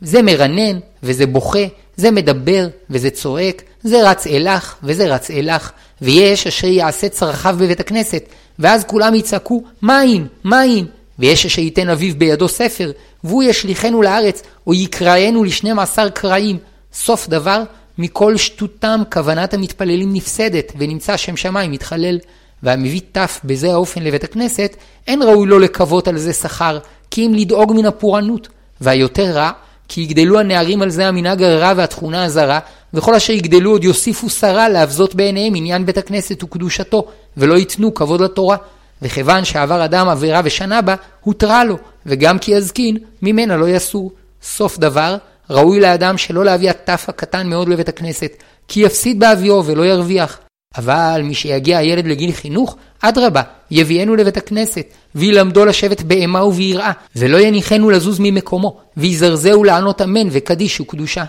זה 0.00 0.22
מרנן, 0.22 0.78
וזה 1.02 1.26
בוכה, 1.26 1.64
זה 1.96 2.10
מדבר, 2.10 2.68
וזה 2.90 3.10
צועק, 3.10 3.62
זה 3.82 4.10
רץ 4.10 4.26
אלך, 4.26 4.74
וזה 4.82 5.14
רץ 5.14 5.30
אלך, 5.30 5.72
ויש 6.02 6.46
אשר 6.46 6.66
יעשה 6.66 7.08
צרכיו 7.08 7.56
בבית 7.58 7.80
הכנסת, 7.80 8.24
ואז 8.58 8.84
כולם 8.84 9.14
יצעקו, 9.14 9.62
מים, 9.82 10.26
מים, 10.44 10.86
ויש 11.18 11.46
אשר 11.46 11.62
ייתן 11.62 11.88
אביו 11.88 12.14
בידו 12.18 12.48
ספר, 12.48 12.92
והוא 13.24 13.42
ישליכנו 13.42 14.02
לארץ, 14.02 14.42
או 14.66 14.74
יקראנו 14.74 15.44
לשנים 15.44 15.78
עשר 15.78 16.08
קראים. 16.08 16.58
סוף 16.92 17.28
דבר, 17.28 17.62
מכל 17.98 18.36
שטותם 18.36 19.02
כוונת 19.12 19.54
המתפללים 19.54 20.12
נפסדת, 20.12 20.72
ונמצא 20.78 21.16
שם 21.16 21.36
שמיים 21.36 21.70
מתחלל. 21.70 22.18
והמביא 22.62 23.00
טף 23.12 23.40
בזה 23.44 23.72
האופן 23.72 24.02
לבית 24.02 24.24
הכנסת, 24.24 24.76
אין 25.06 25.22
ראוי 25.22 25.48
לו 25.48 25.58
לקוות 25.58 26.08
על 26.08 26.18
זה 26.18 26.32
שכר, 26.32 26.78
כי 27.10 27.26
אם 27.26 27.34
לדאוג 27.34 27.72
מן 27.72 27.86
הפורענות. 27.86 28.48
והיותר 28.80 29.30
רע, 29.30 29.50
כי 29.88 30.00
יגדלו 30.00 30.40
הנערים 30.40 30.82
על 30.82 30.90
זה 30.90 31.08
המנהג 31.08 31.42
הרע 31.42 31.72
והתכונה 31.76 32.24
הזרה, 32.24 32.58
וכל 32.94 33.14
אשר 33.14 33.32
יגדלו 33.32 33.70
עוד 33.70 33.84
יוסיפו 33.84 34.30
שרה 34.30 34.68
להבזות 34.68 35.14
בעיניהם 35.14 35.54
עניין 35.54 35.86
בית 35.86 35.98
הכנסת 35.98 36.42
וקדושתו, 36.42 37.04
ולא 37.36 37.54
ייתנו 37.54 37.94
כבוד 37.94 38.20
לתורה. 38.20 38.56
וכיוון 39.02 39.44
שעבר 39.44 39.84
אדם 39.84 40.08
עבירה 40.08 40.40
ושנה 40.44 40.82
בה, 40.82 40.94
הותרה 41.20 41.64
לו, 41.64 41.78
וגם 42.06 42.38
כי 42.38 42.52
יזקין, 42.52 42.96
ממנה 43.22 43.56
לא 43.56 43.68
יסור. 43.68 44.12
סוף 44.42 44.78
דבר, 44.78 45.16
ראוי 45.50 45.80
לאדם 45.80 46.18
שלא 46.18 46.44
להביא 46.44 46.70
הטף 46.70 47.04
הקטן 47.08 47.46
מאוד 47.46 47.68
לבית 47.68 47.88
הכנסת, 47.88 48.32
כי 48.68 48.80
יפסיד 48.80 49.20
באביו 49.20 49.64
ולא 49.64 49.86
ירוויח. 49.86 50.38
אבל 50.76 51.20
מי 51.24 51.34
שיגיע 51.34 51.78
הילד 51.78 52.06
לגיל 52.06 52.32
חינוך, 52.32 52.76
אדרבה, 53.00 53.42
יביאנו 53.70 54.16
לבית 54.16 54.36
הכנסת, 54.36 54.86
וילמדו 55.14 55.64
לשבת 55.64 56.02
באימה 56.02 56.44
וביראה, 56.44 56.92
ולא 57.16 57.40
יניחנו 57.40 57.90
לזוז 57.90 58.18
ממקומו, 58.20 58.80
ויזרזהו 58.96 59.64
לענות 59.64 60.02
אמן 60.02 60.28
וקדיש 60.30 60.80
וקדושה. 60.80 61.24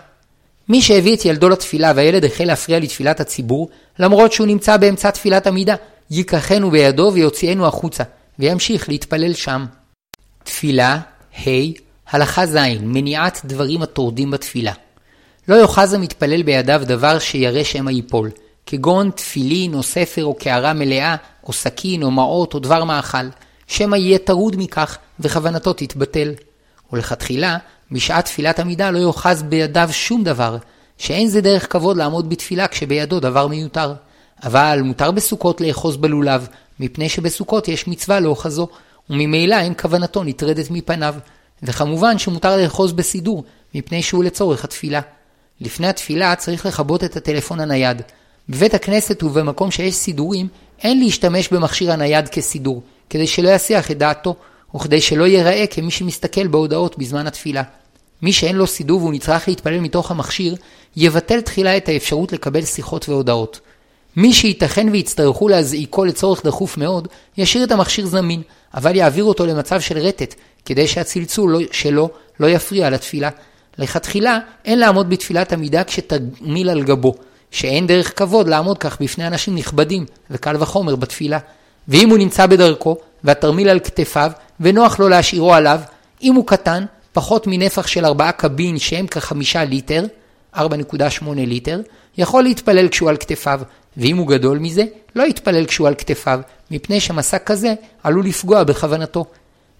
מי 0.70 0.82
שהביא 0.82 1.16
את 1.16 1.26
ילדו 1.26 1.50
לתפילה 1.50 1.92
והילד 1.96 2.26
החל 2.26 2.44
להפריע 2.44 2.80
לתפילת 2.80 3.20
הציבור, 3.20 3.70
למרות 4.00 4.32
שהוא 4.32 4.48
נמצא 4.48 4.78
באמצע 4.78 5.12
תפילת 5.12 5.48
עמידה, 5.48 5.76
ייקחנו 6.12 6.72
בידו 6.72 7.12
ויוציאנו 7.14 7.68
החוצה, 7.68 8.04
וימשיך 8.40 8.90
להתפלל 8.90 9.34
שם. 9.34 9.66
תפילה, 10.44 11.00
ה', 11.40 11.50
הלכה 12.10 12.46
ז', 12.46 12.58
מניעת 12.82 13.42
דברים 13.46 13.82
הטורדים 13.82 14.32
בתפילה. 14.32 14.72
לא 15.48 15.56
יאחז 15.56 15.94
המתפלל 15.94 16.44
בידיו 16.44 16.82
דבר 16.86 17.20
שירא 17.20 17.64
שמא 17.64 17.92
ייפול, 17.92 18.30
כגון 18.66 19.12
תפילין 19.12 19.74
או 19.74 19.84
ספר 19.84 20.26
או 20.26 20.34
קערה 20.34 20.74
מלאה, 20.74 21.16
או 21.44 21.54
סכין 21.54 22.04
או 22.04 22.12
מעות 22.12 22.54
או 22.54 22.60
דבר 22.60 22.84
מאכל, 22.84 23.28
שמא 23.68 23.96
יהיה 23.96 24.18
טרוד 24.18 24.56
מכך 24.58 24.98
וכוונתו 25.20 25.74
תתבטל. 25.74 26.34
ולכתחילה, 26.94 27.58
בשעת 27.92 28.26
תפילת 28.26 28.60
עמידה 28.60 28.92
לא 28.92 29.00
יאחז 29.00 29.44
בידיו 29.44 29.90
שום 29.92 30.24
דבר, 30.24 30.58
שאין 30.98 31.28
זה 31.28 31.42
דרך 31.42 31.72
כבוד 31.72 31.98
לעמוד 31.98 32.30
בתפילה 32.30 32.68
כשבידו 32.68 33.20
דבר 33.20 33.48
מיותר. 33.48 33.94
אבל 34.44 34.80
מותר 34.84 35.12
בסוכות 35.12 35.62
לאחוז 35.62 35.98
בלולב, 35.98 36.48
מפני 36.80 37.10
שבסוכות 37.10 37.68
יש 37.68 37.88
מצווה 37.88 38.20
לאוחזו, 38.20 38.68
וממילא 39.10 39.56
אין 39.56 39.74
כוונתו 39.82 40.24
נטרדת 40.24 40.72
מפניו. 40.72 41.16
וכמובן 41.64 42.18
שמותר 42.18 42.58
לאחוז 42.58 42.94
בסידור, 42.94 43.44
מפני 43.76 44.04
שהוא 44.04 44.24
לצורך 44.24 44.64
התפילה. 44.64 45.02
לפני 45.62 45.88
התפילה 45.88 46.36
צריך 46.36 46.66
לכבות 46.66 47.04
את 47.04 47.18
הטלפון 47.18 47.60
הנייד. 47.60 48.02
בבית 48.50 48.74
הכנסת 48.74 49.24
ובמקום 49.24 49.72
שיש 49.72 49.96
סידורים, 49.96 50.48
אין 50.84 51.00
להשתמש 51.00 51.48
במכשיר 51.54 51.92
הנייד 51.92 52.30
כסידור, 52.30 52.82
כדי 53.10 53.28
שלא 53.28 53.50
יסיח 53.50 53.92
את 53.92 53.98
דעתו, 53.98 54.36
וכדי 54.76 55.02
שלא 55.02 55.24
ייראה 55.24 55.68
כמי 55.68 55.92
שמסתכל 55.92 56.48
בהודעות 56.48 56.98
בזמן 56.98 57.28
התפילה. 57.28 57.64
מי 58.22 58.34
שאין 58.34 58.56
לו 58.56 58.68
סידור 58.68 59.00
והוא 59.02 59.14
נצטרך 59.14 59.48
להתפלל 59.48 59.80
מתוך 59.80 60.12
המכשיר, 60.12 60.56
יבטל 60.96 61.42
תחילה 61.42 61.78
את 61.78 61.90
האפשרות 61.90 62.34
לקבל 62.34 62.66
שיחות 62.66 63.10
והודעות. 63.10 63.60
מי 64.16 64.34
שייתכן 64.34 64.88
ויצטרכו 64.92 65.48
להזעיקו 65.48 66.06
לצורך 66.06 66.46
דחוף 66.46 66.78
מאוד, 66.78 67.08
ישאיר 67.38 67.64
את 67.64 67.72
המכשיר 67.72 68.06
זמין, 68.06 68.42
אבל 68.74 68.96
יעביר 68.96 69.24
אותו 69.24 69.46
למצב 69.46 69.82
של 69.82 69.98
רטט, 69.98 70.36
כדי 70.66 70.88
שהצלצול 70.88 71.52
לא, 71.52 71.60
שלו 71.72 72.10
לא 72.40 72.48
יפריע 72.48 72.90
לתפילה. 72.90 73.30
לכתחילה, 73.78 74.40
אין 74.66 74.80
לעמוד 74.80 75.10
בתפילת 75.10 75.54
עמידה 75.54 75.84
כשתגמיל 75.84 76.70
על 76.70 76.84
גבו, 76.84 77.16
שאין 77.52 77.88
דרך 77.88 78.20
כבוד 78.20 78.48
לעמוד 78.48 78.78
כך 78.78 79.02
בפני 79.02 79.28
אנשים 79.28 79.56
נכבדים, 79.56 80.06
וקל 80.32 80.56
וחומר 80.60 80.96
בתפילה. 80.96 81.40
ואם 81.88 82.10
הוא 82.10 82.18
נמצא 82.18 82.46
בדרכו, 82.46 82.98
והתרמיל 83.24 83.70
על 83.70 83.80
כתפיו, 83.80 84.32
ונוח 84.60 85.00
לו 85.00 85.10
להשאירו 85.10 85.54
עליו, 85.54 85.80
אם 86.24 86.36
הוא 86.36 86.48
קטן, 86.48 86.86
פחות 87.14 87.48
מנפח 87.48 87.88
של 87.88 88.06
ארבעה 88.06 88.32
קבין 88.32 88.80
שהם 88.80 89.08
כחמישה 89.08 89.64
ליטר, 89.64 90.06
4.8 90.56 90.62
ליטר, 91.36 91.82
יכול 92.18 92.44
להתפלל 92.44 92.88
כשהוא 92.88 93.10
על 93.10 93.18
כתפיו, 93.18 93.62
ואם 93.98 94.18
הוא 94.18 94.28
גדול 94.28 94.60
מזה, 94.60 94.84
לא 95.16 95.24
יתפלל 95.24 95.66
כשהוא 95.66 95.88
על 95.88 95.96
כתפיו, 95.96 96.40
מפני 96.72 97.00
שמשא 97.00 97.38
כזה 97.38 97.74
עלול 98.04 98.26
לפגוע 98.26 98.64
בכוונתו. 98.64 99.26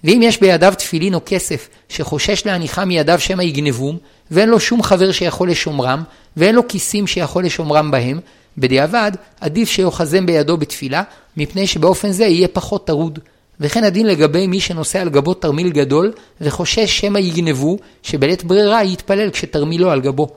ואם 0.06 0.22
יש 0.24 0.40
בידיו 0.42 0.74
תפילין 0.78 1.14
או 1.14 1.20
כסף 1.26 1.70
שחושש 1.90 2.46
להניחה 2.46 2.86
מידיו 2.86 3.20
שמא 3.20 3.42
יגנבום, 3.42 3.98
ואין 4.32 4.50
לו 4.50 4.60
שום 4.60 4.84
חבר 4.84 5.12
שיכול 5.12 5.50
לשומרם, 5.50 6.04
ואין 6.38 6.56
לו 6.56 6.68
כיסים 6.68 7.08
שיכול 7.08 7.46
לשומרם 7.46 7.92
בהם, 7.92 8.20
בדיעבד 8.58 9.12
עדיף 9.42 9.70
שיאחזם 9.70 10.26
בידו 10.26 10.58
בתפילה, 10.58 11.04
מפני 11.38 11.68
שבאופן 11.68 12.12
זה 12.12 12.26
יהיה 12.26 12.48
פחות 12.48 12.88
טרוד. 12.88 13.20
וכן 13.60 13.84
הדין 13.84 14.08
לגבי 14.08 14.48
מי 14.48 14.60
שנושא 14.60 15.02
על 15.02 15.10
גבו 15.10 15.34
תרמיל 15.34 15.70
גדול, 15.70 16.12
וחושש 16.42 17.00
שמא 17.00 17.20
יגנבו, 17.20 17.78
שבלית 18.04 18.44
ברירה 18.44 18.84
יתפלל 18.84 19.30
כשתרמילו 19.30 19.92
על 19.92 20.02
גבו. 20.02 20.28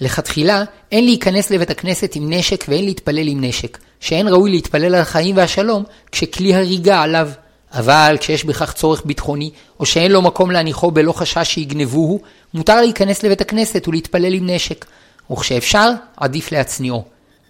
לכתחילה, 0.00 0.64
אין 0.92 1.04
להיכנס 1.04 1.50
לבית 1.50 1.70
הכנסת 1.70 2.16
עם 2.16 2.32
נשק 2.32 2.64
ואין 2.68 2.84
להתפלל 2.84 3.28
עם 3.28 3.44
נשק, 3.44 3.78
שאין 4.00 4.28
ראוי 4.28 4.50
להתפלל 4.50 4.84
על 4.84 4.94
החיים 4.94 5.36
והשלום 5.36 5.84
כשכלי 6.12 6.54
הריגה 6.54 7.02
עליו. 7.02 7.28
אבל 7.74 8.16
כשיש 8.20 8.44
בכך 8.44 8.72
צורך 8.72 9.02
ביטחוני, 9.04 9.50
או 9.80 9.86
שאין 9.86 10.12
לו 10.12 10.22
מקום 10.22 10.50
להניחו 10.50 10.90
בלא 10.90 11.12
חשש 11.12 11.48
שיגנבוהו, 11.54 12.20
מותר 12.54 12.80
להיכנס 12.80 13.22
לבית 13.22 13.40
הכנסת 13.40 13.88
ולהתפלל 13.88 14.34
עם 14.34 14.50
נשק. 14.50 14.84
וכשאפשר, 15.30 15.90
עדיף 16.16 16.52
להצניעו. 16.52 17.04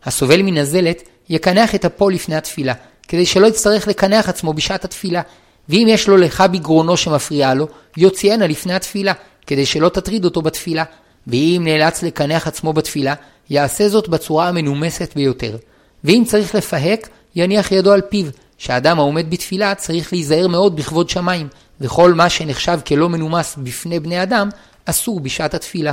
הסובל 0.04 0.42
מנזלת, 0.42 1.02
יקנח 1.28 1.74
את 1.74 1.84
אפו 1.84 2.10
לפני 2.10 2.36
התפילה, 2.36 2.74
כדי 3.08 3.26
שלא 3.26 3.46
יצטרך 3.46 3.88
לקנח 3.88 4.28
עצמו 4.28 4.52
בשעת 4.52 4.84
התפילה. 4.84 5.22
ואם 5.68 5.86
יש 5.88 6.08
לו 6.08 6.16
לך 6.16 6.44
בגרונו 6.52 6.96
שמפריעה 6.96 7.54
לו, 7.54 7.68
יוציאנה 7.96 8.46
לפני 8.46 8.74
התפילה, 8.74 9.12
כדי 9.46 9.66
שלא 9.66 9.88
תטריד 9.88 10.24
אותו 10.24 10.42
בתפילה. 10.42 10.84
ואם 11.26 11.62
נאלץ 11.64 12.02
לקנח 12.02 12.46
עצמו 12.46 12.72
בתפילה, 12.72 13.14
יעשה 13.50 13.88
זאת 13.88 14.08
בצורה 14.08 14.48
המנומסת 14.48 15.14
ביותר. 15.14 15.56
ואם 16.04 16.22
צריך 16.26 16.54
לפהק, 16.54 17.08
יניח 17.36 17.72
ידו 17.72 17.92
על 17.92 18.00
פיו, 18.00 18.26
שהאדם 18.58 18.98
העומד 18.98 19.30
בתפילה 19.30 19.74
צריך 19.74 20.12
להיזהר 20.12 20.48
מאוד 20.48 20.76
בכבוד 20.76 21.10
שמיים, 21.10 21.48
וכל 21.80 22.14
מה 22.14 22.30
שנחשב 22.30 22.78
כלא 22.86 23.08
מנומס 23.08 23.56
בפני 23.62 24.00
בני 24.00 24.22
אדם, 24.22 24.48
אסור 24.84 25.20
בשעת 25.20 25.54
התפילה. 25.54 25.92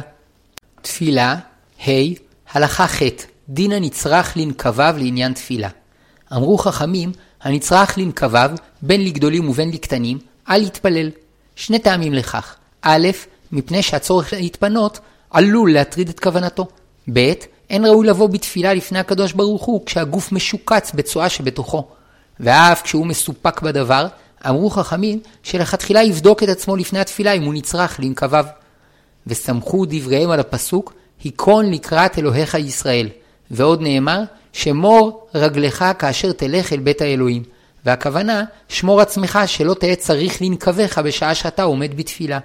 תפילה, 0.81 1.35
ה', 1.87 1.91
הלכה 2.51 2.87
ח', 2.87 3.01
דין 3.49 3.71
הנצרך 3.71 4.37
לנקביו 4.37 4.95
לעניין 4.97 5.33
תפילה. 5.33 5.69
אמרו 6.33 6.57
חכמים, 6.57 7.11
הנצרך 7.41 7.97
לנקביו, 7.97 8.51
בין 8.81 9.05
לגדולים 9.05 9.49
ובין 9.49 9.71
לקטנים, 9.71 10.17
אל 10.49 10.63
יתפלל. 10.63 11.09
שני 11.55 11.79
טעמים 11.79 12.13
לכך. 12.13 12.55
א', 12.81 13.07
מפני 13.51 13.83
שהצורך 13.83 14.33
להתפנות 14.33 14.99
עלול 15.29 15.73
להטריד 15.73 16.09
את 16.09 16.19
כוונתו. 16.19 16.67
ב', 17.13 17.33
אין 17.69 17.85
ראוי 17.85 18.07
לבוא 18.07 18.29
בתפילה 18.29 18.73
לפני 18.73 18.99
הקדוש 18.99 19.33
ברוך 19.33 19.63
הוא 19.63 19.85
כשהגוף 19.85 20.31
משוקץ 20.31 20.91
בצואה 20.95 21.29
שבתוכו. 21.29 21.87
ואף 22.41 22.81
כשהוא 22.81 23.05
מסופק 23.05 23.61
בדבר, 23.61 24.07
אמרו 24.49 24.69
חכמים 24.69 25.19
שלכתחילה 25.43 26.03
יבדוק 26.03 26.43
את 26.43 26.49
עצמו 26.49 26.75
לפני 26.75 26.99
התפילה 26.99 27.31
אם 27.31 27.43
הוא 27.43 27.53
נצרך 27.53 27.99
לנקביו. 27.99 28.45
וסמכו 29.27 29.85
דבריהם 29.89 30.29
על 30.29 30.39
הפסוק, 30.39 30.93
היכון 31.23 31.71
לקראת 31.71 32.19
אלוהיך 32.19 32.53
ישראל. 32.53 33.09
ועוד 33.51 33.81
נאמר, 33.81 34.23
שמור 34.53 35.27
רגלך 35.35 35.85
כאשר 35.99 36.31
תלך 36.31 36.73
אל 36.73 36.79
בית 36.79 37.01
האלוהים. 37.01 37.43
והכוונה, 37.85 38.43
שמור 38.69 39.01
עצמך 39.01 39.39
שלא 39.45 39.73
תהיה 39.73 39.95
צריך 39.95 40.41
לנקביך 40.41 40.97
בשעה 40.97 41.35
שאתה 41.35 41.63
עומד 41.63 41.97
בתפילה. 41.97 42.39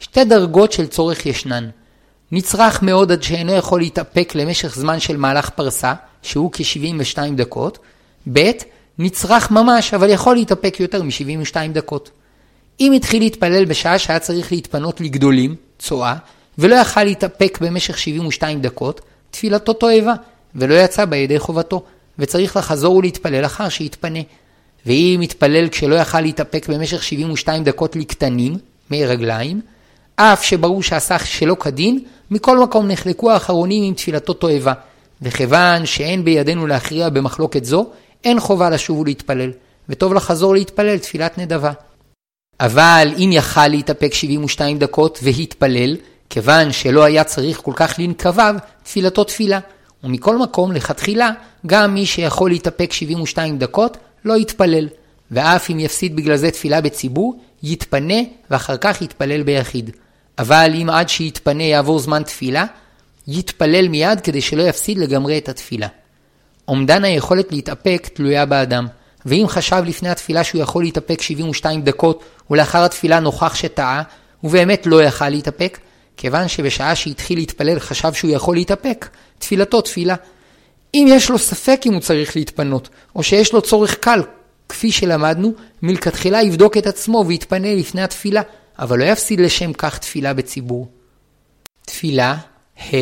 שתי 0.00 0.24
דרגות 0.24 0.72
של 0.72 0.86
צורך 0.86 1.26
ישנן. 1.26 1.68
נצרך 2.32 2.82
מאוד 2.82 3.12
עד 3.12 3.22
שאינו 3.22 3.52
יכול 3.52 3.80
להתאפק 3.80 4.32
למשך 4.34 4.74
זמן 4.74 5.00
של 5.00 5.16
מהלך 5.16 5.50
פרסה, 5.50 5.94
שהוא 6.22 6.50
כ-72 6.52 7.18
דקות, 7.36 7.78
ב' 8.32 8.50
נצרך 8.98 9.50
ממש, 9.50 9.94
אבל 9.94 10.10
יכול 10.10 10.36
להתאפק 10.36 10.76
יותר 10.80 11.02
מ-72 11.02 11.56
דקות. 11.72 12.10
אם 12.80 12.92
התחיל 12.92 13.22
להתפלל 13.22 13.64
בשעה 13.64 13.98
שהיה 13.98 14.18
צריך 14.18 14.52
להתפנות 14.52 15.00
לגדולים, 15.00 15.54
צואה, 15.78 16.14
ולא 16.58 16.74
יכל 16.74 17.04
להתאפק 17.04 17.58
במשך 17.60 17.98
72 17.98 18.60
דקות, 18.60 19.00
תפילתו 19.30 19.72
תועבה, 19.72 20.14
ולא 20.54 20.74
יצא 20.74 21.04
בה 21.04 21.16
ידי 21.16 21.38
חובתו, 21.38 21.82
וצריך 22.18 22.56
לחזור 22.56 22.96
ולהתפלל 22.96 23.44
אחר 23.44 23.68
שיתפנה. 23.68 24.18
ואם 24.86 25.20
התפלל 25.22 25.68
כשלא 25.68 25.94
יכל 25.94 26.20
להתאפק 26.20 26.68
במשך 26.68 27.02
72 27.02 27.64
דקות 27.64 27.96
לקטנים, 27.96 28.58
מי 28.90 29.06
רגליים, 29.06 29.60
אף 30.16 30.44
שברור 30.44 30.82
שעשה 30.82 31.18
שלא 31.18 31.56
כדין, 31.60 32.00
מכל 32.30 32.58
מקום 32.58 32.88
נחלקו 32.88 33.30
האחרונים 33.30 33.84
עם 33.84 33.94
תפילתו 33.94 34.32
תועבה. 34.32 34.72
וכיוון 35.22 35.86
שאין 35.86 36.24
בידינו 36.24 36.66
להכריע 36.66 37.08
במחלוקת 37.08 37.64
זו, 37.64 37.90
אין 38.24 38.40
חובה 38.40 38.70
לשוב 38.70 38.98
ולהתפלל, 38.98 39.50
וטוב 39.88 40.14
לחזור 40.14 40.54
להתפלל 40.54 40.98
תפילת 40.98 41.38
נדבה. 41.38 41.72
אבל 42.60 43.12
אם 43.18 43.30
יכל 43.32 43.68
להתאפק 43.68 44.14
72 44.14 44.78
דקות 44.78 45.18
והתפלל, 45.22 45.96
כיוון 46.30 46.72
שלא 46.72 47.04
היה 47.04 47.24
צריך 47.24 47.60
כל 47.62 47.72
כך 47.76 47.94
לנקביו, 47.98 48.54
תפילתו 48.82 49.24
תפילה. 49.24 49.58
ומכל 50.04 50.38
מקום, 50.38 50.72
לכתחילה, 50.72 51.30
גם 51.66 51.94
מי 51.94 52.06
שיכול 52.06 52.50
להתאפק 52.50 52.92
72 52.92 53.58
דקות, 53.58 53.96
לא 54.24 54.36
יתפלל. 54.36 54.88
ואף 55.30 55.70
אם 55.70 55.80
יפסיד 55.80 56.16
בגלל 56.16 56.36
זה 56.36 56.50
תפילה 56.50 56.80
בציבור, 56.80 57.40
יתפנה 57.62 58.14
ואחר 58.50 58.76
כך 58.76 59.02
יתפלל 59.02 59.42
ביחיד. 59.42 59.90
אבל 60.38 60.70
אם 60.82 60.90
עד 60.90 61.08
שיתפנה 61.08 61.62
יעבור 61.62 61.98
זמן 61.98 62.22
תפילה, 62.22 62.64
יתפלל 63.28 63.88
מיד 63.88 64.20
כדי 64.20 64.40
שלא 64.40 64.62
יפסיד 64.62 64.98
לגמרי 64.98 65.38
את 65.38 65.48
התפילה. 65.48 65.88
אומדן 66.68 67.04
היכולת 67.04 67.52
להתאפק 67.52 68.08
תלויה 68.14 68.46
באדם, 68.46 68.86
ואם 69.26 69.44
חשב 69.48 69.82
לפני 69.86 70.08
התפילה 70.08 70.44
שהוא 70.44 70.62
יכול 70.62 70.82
להתאפק 70.82 71.22
72 71.22 71.82
דקות, 71.82 72.24
ולאחר 72.50 72.84
התפילה 72.84 73.20
נוכח 73.20 73.54
שטעה, 73.54 74.02
ובאמת 74.44 74.86
לא 74.86 75.02
יכל 75.02 75.28
להתאפק, 75.28 75.78
כיוון 76.16 76.48
שבשעה 76.48 76.94
שהתחיל 76.94 77.38
להתפלל 77.38 77.78
חשב 77.78 78.12
שהוא 78.12 78.30
יכול 78.30 78.56
להתאפק, 78.56 79.08
תפילתו 79.38 79.80
תפילה. 79.80 80.14
אם 80.94 81.06
יש 81.10 81.30
לו 81.30 81.38
ספק 81.38 81.80
אם 81.86 81.92
הוא 81.92 82.00
צריך 82.00 82.36
להתפנות, 82.36 82.88
או 83.16 83.22
שיש 83.22 83.52
לו 83.52 83.62
צורך 83.62 83.94
קל, 83.94 84.22
כפי 84.68 84.92
שלמדנו, 84.92 85.52
מלכתחילה 85.82 86.42
יבדוק 86.42 86.76
את 86.76 86.86
עצמו 86.86 87.24
ויתפנה 87.26 87.74
לפני 87.74 88.02
התפילה, 88.02 88.42
אבל 88.78 88.98
לא 88.98 89.04
יפסיד 89.04 89.40
לשם 89.40 89.72
כך 89.72 89.98
תפילה 89.98 90.34
בציבור. 90.34 90.88
תפילה, 91.82 92.36
ה', 92.78 92.96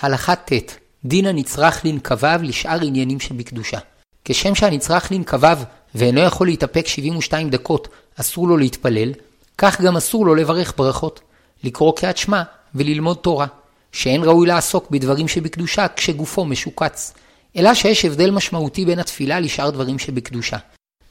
הלכה 0.00 0.34
ט', 0.34 0.79
דין 1.04 1.26
הנצרך 1.26 1.84
לנקביו 1.84 2.40
לשאר 2.42 2.80
עניינים 2.82 3.20
שבקדושה. 3.20 3.78
כשם 4.24 4.54
שהנצרך 4.54 5.12
לנקביו 5.12 5.58
ואינו 5.94 6.20
יכול 6.20 6.46
להתאפק 6.46 6.86
72 6.86 7.50
דקות, 7.50 7.88
אסור 8.16 8.48
לו 8.48 8.56
להתפלל, 8.56 9.12
כך 9.58 9.80
גם 9.80 9.96
אסור 9.96 10.26
לו 10.26 10.34
לברך 10.34 10.74
ברכות, 10.76 11.20
לקרוא 11.64 11.96
קריאת 11.96 12.16
שמע 12.16 12.42
וללמוד 12.74 13.16
תורה, 13.16 13.46
שאין 13.92 14.24
ראוי 14.24 14.46
לעסוק 14.46 14.90
בדברים 14.90 15.28
שבקדושה 15.28 15.86
כשגופו 15.96 16.44
משוקץ, 16.44 17.14
אלא 17.56 17.74
שיש 17.74 18.04
הבדל 18.04 18.30
משמעותי 18.30 18.84
בין 18.84 18.98
התפילה 18.98 19.40
לשאר 19.40 19.70
דברים 19.70 19.98
שבקדושה. 19.98 20.56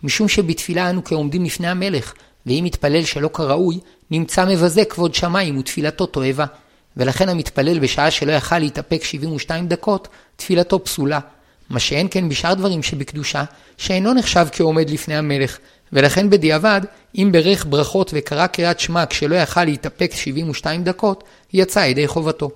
משום 0.04 0.28
שבתפילה 0.28 0.90
אנו 0.90 1.04
כעומדים 1.04 1.46
לפני 1.46 1.68
המלך, 1.68 2.14
ואם 2.46 2.64
מתפלל 2.64 3.04
שלא 3.06 3.30
כראוי, 3.34 3.80
נמצא 4.12 4.46
מבזה 4.46 4.86
כבוד 4.86 5.16
שמיים 5.16 5.58
ותפילתו 5.58 6.06
תועבה. 6.06 6.46
ולכן 6.98 7.30
המתפלל 7.30 7.80
בשעה 7.80 8.12
שלא 8.12 8.32
יכל 8.32 8.60
להתאפק 8.60 9.04
72 9.04 9.68
דקות, 9.68 10.08
תפילתו 10.36 10.84
פסולה. 10.84 11.20
מה 11.70 11.80
שאין 11.80 12.08
כן 12.12 12.30
בשאר 12.30 12.54
דברים 12.54 12.84
שבקדושה, 12.84 13.44
שאינו 13.78 14.14
נחשב 14.14 14.48
כעומד 14.52 14.90
לפני 14.90 15.16
המלך, 15.16 15.58
ולכן 15.94 16.30
בדיעבד, 16.30 16.82
אם 17.16 17.30
ברך 17.32 17.66
ברכות 17.70 18.12
וקרא 18.14 18.48
קריאת 18.48 18.80
שמע 18.80 19.06
כשלא 19.06 19.36
יכל 19.36 19.64
להתאפק 19.64 20.12
72 20.16 20.84
דקות, 20.84 21.24
יצא 21.54 21.80
ידי 21.80 22.08
חובתו. 22.08 22.52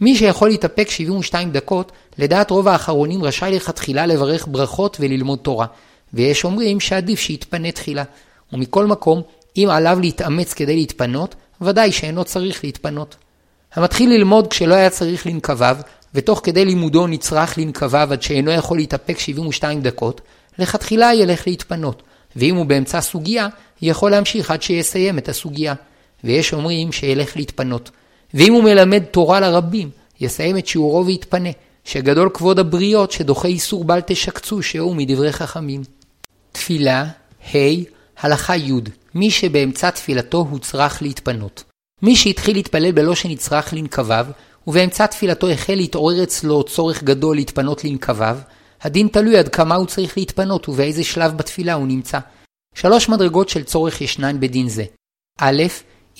מי 0.00 0.16
שיכול 0.16 0.48
להתאפק 0.48 0.90
72 0.90 1.50
דקות, 1.50 1.92
לדעת 2.18 2.50
רוב 2.50 2.68
האחרונים 2.68 3.24
רשאי 3.24 3.50
לכתחילה 3.50 4.06
לברך 4.06 4.46
ברכות 4.50 4.96
וללמוד 5.00 5.38
תורה, 5.38 5.66
ויש 6.14 6.44
אומרים 6.44 6.80
שעדיף 6.80 7.20
שיתפנה 7.20 7.72
תחילה. 7.72 8.04
ומכל 8.52 8.86
מקום, 8.86 9.22
אם 9.56 9.68
עליו 9.70 9.98
להתאמץ 10.00 10.52
כדי 10.52 10.76
להתפנות, 10.76 11.34
ודאי 11.60 11.92
שאינו 11.92 12.24
צריך 12.24 12.64
להתפנות. 12.64 13.16
המתחיל 13.78 14.10
ללמוד 14.10 14.46
כשלא 14.46 14.74
היה 14.74 14.90
צריך 14.90 15.26
לנקביו, 15.26 15.76
ותוך 16.14 16.40
כדי 16.44 16.64
לימודו 16.64 17.06
נצרך 17.06 17.58
לנקביו 17.58 18.08
עד 18.12 18.22
שאינו 18.22 18.50
יכול 18.50 18.76
להתאפק 18.76 19.18
72 19.18 19.80
דקות, 19.82 20.20
לכתחילה 20.58 21.14
ילך 21.14 21.46
להתפנות, 21.46 22.02
ואם 22.36 22.56
הוא 22.56 22.66
באמצע 22.66 23.00
סוגיה, 23.00 23.48
יכול 23.82 24.10
להמשיך 24.10 24.50
עד 24.50 24.62
שיסיים 24.62 25.18
את 25.18 25.28
הסוגיה. 25.28 25.74
ויש 26.24 26.52
אומרים 26.52 26.92
שילך 26.92 27.36
להתפנות. 27.36 27.90
ואם 28.34 28.52
הוא 28.52 28.62
מלמד 28.62 29.04
תורה 29.04 29.40
לרבים, 29.40 29.90
יסיים 30.20 30.58
את 30.58 30.66
שיעורו 30.66 31.06
ויתפנה, 31.06 31.50
שגדול 31.84 32.30
כבוד 32.34 32.58
הבריות 32.58 33.12
שדוחה 33.12 33.48
איסור 33.48 33.84
בל 33.84 34.00
תשקצו 34.06 34.62
שהוא 34.62 34.96
מדברי 34.96 35.32
חכמים. 35.32 35.82
תפילה, 36.52 37.06
ה', 37.54 37.58
הלכה 38.20 38.56
י', 38.56 38.72
מי 39.14 39.30
שבאמצע 39.30 39.90
תפילתו 39.90 40.46
הוצרך 40.50 41.02
להתפנות. 41.02 41.64
מי 42.02 42.16
שהתחיל 42.16 42.56
להתפלל 42.56 42.92
בלא 42.92 43.14
שנצרך 43.14 43.72
לנקביו, 43.72 44.26
ובאמצע 44.66 45.06
תפילתו 45.06 45.48
החל 45.48 45.74
להתעורר 45.74 46.22
אצלו 46.22 46.64
צורך 46.64 47.02
גדול 47.02 47.36
להתפנות 47.36 47.84
לנקביו, 47.84 48.38
הדין 48.82 49.08
תלוי 49.08 49.38
עד 49.38 49.48
כמה 49.48 49.74
הוא 49.74 49.86
צריך 49.86 50.18
להתפנות 50.18 50.68
ובאיזה 50.68 51.04
שלב 51.04 51.36
בתפילה 51.36 51.74
הוא 51.74 51.86
נמצא. 51.86 52.18
שלוש 52.74 53.08
מדרגות 53.08 53.48
של 53.48 53.62
צורך 53.62 54.00
ישנן 54.00 54.40
בדין 54.40 54.68
זה. 54.68 54.84
א', 55.38 55.62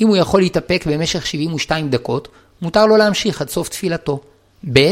אם 0.00 0.08
הוא 0.08 0.16
יכול 0.16 0.40
להתאפק 0.40 0.84
במשך 0.86 1.26
72 1.26 1.90
דקות, 1.90 2.28
מותר 2.62 2.86
לו 2.86 2.96
להמשיך 2.96 3.40
עד 3.40 3.48
סוף 3.48 3.68
תפילתו. 3.68 4.20
ב', 4.72 4.90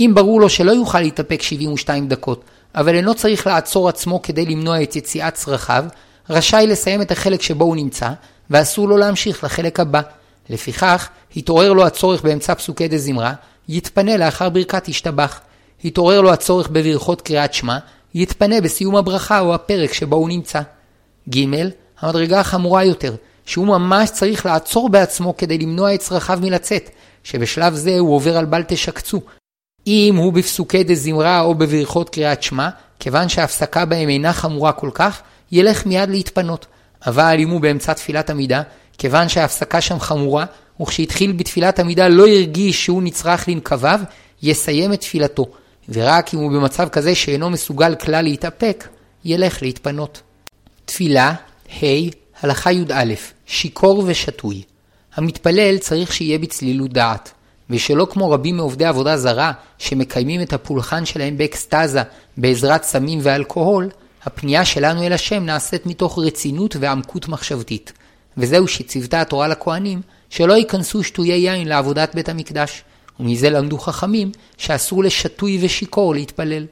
אם 0.00 0.12
ברור 0.14 0.40
לו 0.40 0.48
שלא 0.48 0.72
יוכל 0.72 1.00
להתאפק 1.00 1.42
72 1.42 2.08
דקות, 2.08 2.44
אבל 2.74 2.94
אינו 2.94 3.14
צריך 3.14 3.46
לעצור 3.46 3.88
עצמו 3.88 4.22
כדי 4.22 4.46
למנוע 4.46 4.82
את 4.82 4.96
יציאת 4.96 5.34
צרכיו, 5.34 5.84
רשאי 6.30 6.66
לסיים 6.66 7.02
את 7.02 7.10
החלק 7.10 7.42
שבו 7.42 7.64
הוא 7.64 7.76
נמצא, 7.76 8.10
ואסור 8.50 8.88
לו 8.88 8.96
להמשיך 8.96 9.44
לחלק 9.44 9.80
הבא. 9.80 10.00
לפיכך, 10.50 11.08
התעורר 11.36 11.72
לו 11.72 11.86
הצורך 11.86 12.22
באמצע 12.22 12.54
פסוקי 12.54 12.88
דה 12.88 12.98
זמרה, 12.98 13.32
יתפנה 13.68 14.16
לאחר 14.16 14.48
ברכת 14.48 14.88
השתבח. 14.88 15.40
התעורר 15.84 16.20
לו 16.20 16.32
הצורך 16.32 16.68
בברכות 16.68 17.20
קריאת 17.20 17.54
שמע, 17.54 17.78
יתפנה 18.14 18.60
בסיום 18.60 18.96
הברכה 18.96 19.40
או 19.40 19.54
הפרק 19.54 19.92
שבו 19.92 20.16
הוא 20.16 20.28
נמצא. 20.28 20.60
ג. 21.30 21.44
המדרגה 22.00 22.40
החמורה 22.40 22.84
יותר, 22.84 23.14
שהוא 23.46 23.66
ממש 23.66 24.10
צריך 24.10 24.46
לעצור 24.46 24.88
בעצמו 24.88 25.36
כדי 25.36 25.58
למנוע 25.58 25.94
את 25.94 26.00
צרכיו 26.00 26.38
מלצאת, 26.42 26.90
שבשלב 27.24 27.74
זה 27.74 27.98
הוא 27.98 28.14
עובר 28.14 28.36
על 28.36 28.44
בל 28.44 28.62
תשקצו. 28.62 29.20
אם 29.86 30.14
הוא 30.16 30.32
בפסוקי 30.32 30.84
דה 30.84 30.94
זמרה 30.94 31.40
או 31.40 31.54
בברכות 31.54 32.10
קריאת 32.10 32.42
שמע, 32.42 32.68
כיוון 32.98 33.28
שההפסקה 33.28 33.84
בהם 33.84 34.08
אינה 34.08 34.32
חמורה 34.32 34.72
כל 34.72 34.90
כך, 34.94 35.20
ילך 35.52 35.86
מיד 35.86 36.10
להתפנות. 36.10 36.66
אבל 37.06 37.36
אם 37.38 37.50
הוא 37.50 37.60
באמצע 37.60 37.92
תפילת 37.92 38.30
עמידה, 38.30 38.62
כיוון 38.98 39.28
שההפסקה 39.28 39.80
שם 39.80 40.00
חמורה, 40.00 40.44
וכשהתחיל 40.80 41.32
בתפילת 41.32 41.78
עמידה 41.78 42.08
לא 42.08 42.26
הרגיש 42.26 42.84
שהוא 42.84 43.02
נצרך 43.02 43.48
לנקביו, 43.48 44.00
יסיים 44.42 44.92
את 44.92 45.00
תפילתו, 45.00 45.46
ורק 45.88 46.34
אם 46.34 46.38
הוא 46.38 46.50
במצב 46.50 46.88
כזה 46.88 47.14
שאינו 47.14 47.50
מסוגל 47.50 47.94
כלל 47.94 48.22
להתאפק, 48.22 48.88
ילך 49.24 49.62
להתפנות. 49.62 50.22
תפילה, 50.84 51.34
ה', 51.82 51.86
הלכה 52.42 52.72
י"א, 52.72 53.14
שיכור 53.46 54.04
ושתוי. 54.06 54.62
המתפלל 55.14 55.78
צריך 55.78 56.12
שיהיה 56.12 56.38
בצלילות 56.38 56.92
דעת, 56.92 57.32
ושלא 57.70 58.06
כמו 58.10 58.30
רבים 58.30 58.56
מעובדי 58.56 58.84
עבודה 58.84 59.16
זרה, 59.16 59.52
שמקיימים 59.78 60.42
את 60.42 60.52
הפולחן 60.52 61.04
שלהם 61.04 61.38
באקסטזה 61.38 62.02
בעזרת 62.36 62.84
סמים 62.84 63.18
ואלכוהול, 63.22 63.88
הפנייה 64.24 64.64
שלנו 64.64 65.02
אל 65.02 65.12
השם 65.12 65.44
נעשית 65.44 65.86
מתוך 65.86 66.18
רצינות 66.18 66.76
ועמקות 66.80 67.28
מחשבתית. 67.28 67.92
וזהו 68.36 68.68
שציוותה 68.68 69.20
התורה 69.20 69.48
לכהנים, 69.48 70.00
שלא 70.30 70.52
ייכנסו 70.52 71.02
שטויי 71.02 71.38
יין 71.38 71.68
לעבודת 71.68 72.14
בית 72.14 72.28
המקדש. 72.28 72.82
ומזה 73.20 73.50
למדו 73.50 73.78
חכמים 73.78 74.32
שאסור 74.56 75.04
לשתוי 75.04 75.58
ושיכור 75.62 76.14
להתפלל. 76.14 76.66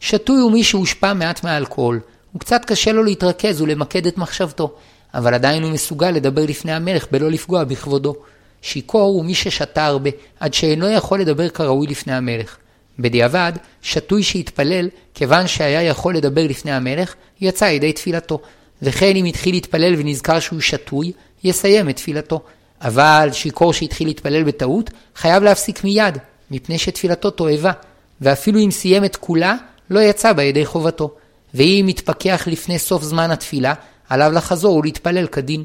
שתוי 0.00 0.40
הוא 0.40 0.52
מי 0.52 0.64
שהושפע 0.64 1.12
מעט 1.12 1.44
מהאלכוהול, 1.44 2.00
וקצת 2.36 2.64
קשה 2.64 2.92
לו 2.92 3.04
להתרכז 3.04 3.60
ולמקד 3.60 4.06
את 4.06 4.18
מחשבתו, 4.18 4.74
אבל 5.14 5.34
עדיין 5.34 5.62
הוא 5.62 5.72
מסוגל 5.72 6.10
לדבר 6.10 6.46
לפני 6.46 6.72
המלך 6.72 7.06
בלא 7.10 7.30
לפגוע 7.30 7.64
בכבודו. 7.64 8.14
שיכור 8.62 9.14
הוא 9.14 9.24
מי 9.24 9.34
ששתה 9.34 9.86
הרבה, 9.86 10.10
עד 10.40 10.54
שאינו 10.54 10.90
יכול 10.90 11.20
לדבר 11.20 11.48
כראוי 11.48 11.86
לפני 11.86 12.12
המלך. 12.12 12.56
בדיעבד, 12.98 13.52
שתוי 13.82 14.22
שהתפלל, 14.22 14.88
כיוון 15.14 15.46
שהיה 15.46 15.82
יכול 15.82 16.16
לדבר 16.16 16.46
לפני 16.46 16.72
המלך, 16.72 17.14
יצא 17.40 17.64
ידי 17.64 17.92
תפילתו. 17.92 18.40
וכן 18.82 19.16
אם 19.16 19.24
התחיל 19.24 19.54
להתפלל 19.54 19.94
ונזכר 19.98 20.40
שהוא 20.40 20.60
שתוי, 20.60 21.12
יסיים 21.44 21.88
את 21.88 21.96
תפילתו. 21.96 22.40
אבל 22.80 23.28
שיכור 23.32 23.72
שהתחיל 23.72 24.08
להתפלל 24.08 24.42
בטעות, 24.42 24.90
חייב 25.16 25.42
להפסיק 25.42 25.84
מיד, 25.84 26.18
מפני 26.50 26.78
שתפילתו 26.78 27.30
תועבה. 27.30 27.72
ואפילו 28.20 28.60
אם 28.60 28.70
סיים 28.70 29.04
את 29.04 29.16
כולה, 29.16 29.56
לא 29.90 30.00
יצא 30.00 30.32
בה 30.32 30.42
ידי 30.42 30.66
חובתו. 30.66 31.10
ואם 31.54 31.84
מתפכח 31.88 32.48
לפני 32.50 32.78
סוף 32.78 33.02
זמן 33.02 33.30
התפילה, 33.30 33.74
עליו 34.08 34.32
לחזור 34.32 34.76
ולהתפלל 34.76 35.26
כדין. 35.26 35.64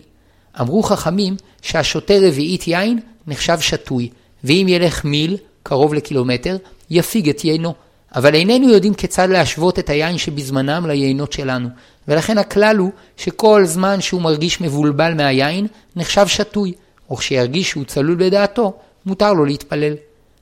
אמרו 0.62 0.84
חכמים 0.84 1.36
שהשותה 1.62 2.14
רביעית 2.22 2.68
יין 2.68 3.00
נחשב 3.28 3.60
שתוי, 3.60 4.10
ואם 4.44 4.66
ילך 4.70 5.06
מיל, 5.06 5.38
קרוב 5.64 5.94
לקילומטר, 5.94 6.58
יפיג 6.90 7.30
את 7.30 7.46
יינו. 7.46 7.74
אבל 8.16 8.36
איננו 8.36 8.70
יודעים 8.70 8.94
כיצד 8.94 9.30
להשוות 9.30 9.80
את 9.80 9.90
היין 9.90 10.18
שבזמנם 10.18 10.86
ליינות 10.88 11.34
שלנו, 11.34 11.70
ולכן 12.08 12.38
הכלל 12.38 12.78
הוא 12.78 12.92
שכל 13.18 13.66
זמן 13.66 14.02
שהוא 14.02 14.22
מרגיש 14.22 14.62
מבולבל 14.62 15.14
מהיין, 15.14 15.68
נחשב 15.96 16.28
שתוי, 16.28 16.74
וכשירגיש 17.12 17.70
שהוא 17.70 17.84
צלול 17.84 18.16
בדעתו, 18.16 18.74
מותר 19.06 19.34
לו 19.34 19.46
להתפלל. 19.46 19.94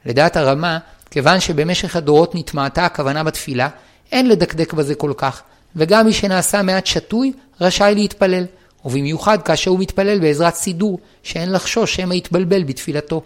לדעת 0.05 0.37
הרמה, 0.37 0.77
כיוון 1.11 1.39
שבמשך 1.39 1.95
הדורות 1.95 2.35
נטמעתה 2.35 2.85
הכוונה 2.85 3.23
בתפילה, 3.23 3.69
אין 4.11 4.29
לדקדק 4.29 4.73
בזה 4.73 4.95
כל 4.95 5.13
כך, 5.17 5.41
וגם 5.75 6.05
מי 6.05 6.13
שנעשה 6.13 6.61
מעט 6.61 6.85
שתוי, 6.85 7.31
רשאי 7.61 7.95
להתפלל, 7.95 8.45
ובמיוחד 8.85 9.41
כאשר 9.41 9.71
הוא 9.71 9.79
מתפלל 9.79 10.19
בעזרת 10.19 10.55
סידור, 10.55 10.99
שאין 11.23 11.51
לחשוש 11.51 11.95
שמא 11.95 12.13
יתבלבל 12.13 12.63
בתפילתו. 12.63 13.21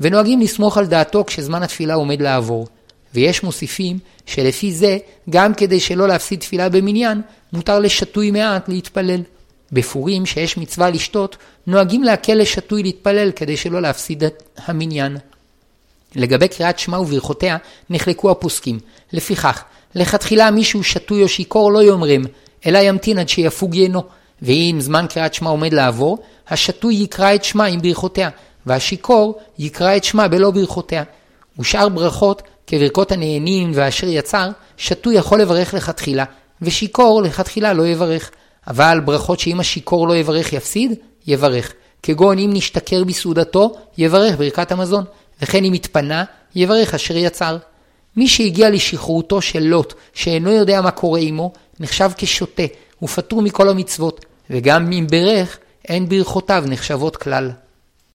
ונוהגים 0.00 0.40
לסמוך 0.40 0.78
על 0.78 0.86
דעתו 0.86 1.24
כשזמן 1.24 1.62
התפילה 1.62 1.94
עומד 1.94 2.22
לעבור. 2.22 2.66
ויש 3.14 3.42
מוסיפים 3.42 3.98
שלפי 4.26 4.72
זה, 4.72 4.98
גם 5.30 5.54
כדי 5.54 5.80
שלא 5.80 6.08
להפסיד 6.08 6.40
תפילה 6.40 6.68
במניין, 6.68 7.22
מותר 7.52 7.78
לשתוי 7.78 8.30
מעט 8.30 8.68
להתפלל. 8.68 9.22
בפורים, 9.72 10.26
שיש 10.26 10.56
מצווה 10.56 10.90
לשתות, 10.90 11.36
נוהגים 11.66 12.02
להקל 12.02 12.34
לשתוי 12.34 12.82
להתפלל 12.82 13.30
כדי 13.30 13.56
שלא 13.56 13.82
להפסיד 13.82 14.24
את 14.24 14.42
המניין. 14.56 15.16
לגבי 16.14 16.48
קריאת 16.48 16.78
שמע 16.78 17.00
וברכותיה, 17.00 17.56
נחלקו 17.90 18.30
הפוסקים. 18.30 18.78
לפיכך, 19.12 19.64
לכתחילה 19.94 20.50
מישהו 20.50 20.84
שתוי 20.84 21.22
או 21.22 21.28
שיכור 21.28 21.72
לא 21.72 21.82
יאמרם, 21.82 22.22
אלא 22.66 22.78
ימתין 22.78 23.18
עד 23.18 23.28
שיפוג 23.28 23.74
יינו. 23.74 24.02
ואם 24.42 24.76
זמן 24.78 25.06
קריאת 25.08 25.34
שמע 25.34 25.50
עומד 25.50 25.72
לעבור, 25.72 26.18
השתוי 26.48 26.94
יקרא 26.94 27.34
את 27.34 27.44
שמע 27.44 27.64
עם 27.64 27.82
ברכותיה, 27.82 28.30
והשיכור 28.66 29.40
יקרא 29.58 29.96
את 29.96 30.04
שמע 30.04 30.28
בלא 30.28 30.50
ברכותיה. 30.50 31.02
ושאר 31.58 31.88
ברכות, 31.88 32.42
כברכות 32.70 33.12
הנהנים 33.12 33.70
ואשר 33.74 34.06
יצר, 34.06 34.48
שתוי 34.76 35.14
יכול 35.14 35.40
לברך 35.40 35.74
לכתחילה, 35.74 36.24
ושיכור 36.62 37.22
לכתחילה 37.22 37.72
לא 37.72 37.86
יברך. 37.86 38.30
אבל 38.66 39.00
ברכות 39.04 39.40
שאם 39.40 39.60
השיכור 39.60 40.08
לא 40.08 40.16
יברך 40.16 40.52
יפסיד, 40.52 40.94
יברך. 41.26 41.72
כגון 42.02 42.38
אם 42.38 42.50
נשתכר 42.52 43.04
בסעודתו, 43.04 43.76
יברך 43.98 44.36
ברכת 44.36 44.72
המזון, 44.72 45.04
וכן 45.42 45.64
אם 45.64 45.72
התפנה, 45.72 46.24
יברך 46.54 46.94
אשר 46.94 47.16
יצר. 47.16 47.56
מי 48.16 48.28
שהגיע 48.28 48.70
לשחרורתו 48.70 49.42
של 49.42 49.62
לוט, 49.62 49.94
שאינו 50.14 50.50
יודע 50.50 50.80
מה 50.80 50.90
קורה 50.90 51.20
עמו, 51.20 51.52
נחשב 51.80 52.10
כשוטה, 52.16 52.62
ופטור 53.02 53.42
מכל 53.42 53.68
המצוות, 53.68 54.24
וגם 54.50 54.92
אם 54.92 55.06
ברך, 55.10 55.58
אין 55.88 56.08
ברכותיו 56.08 56.64
נחשבות 56.66 57.16
כלל. 57.16 57.50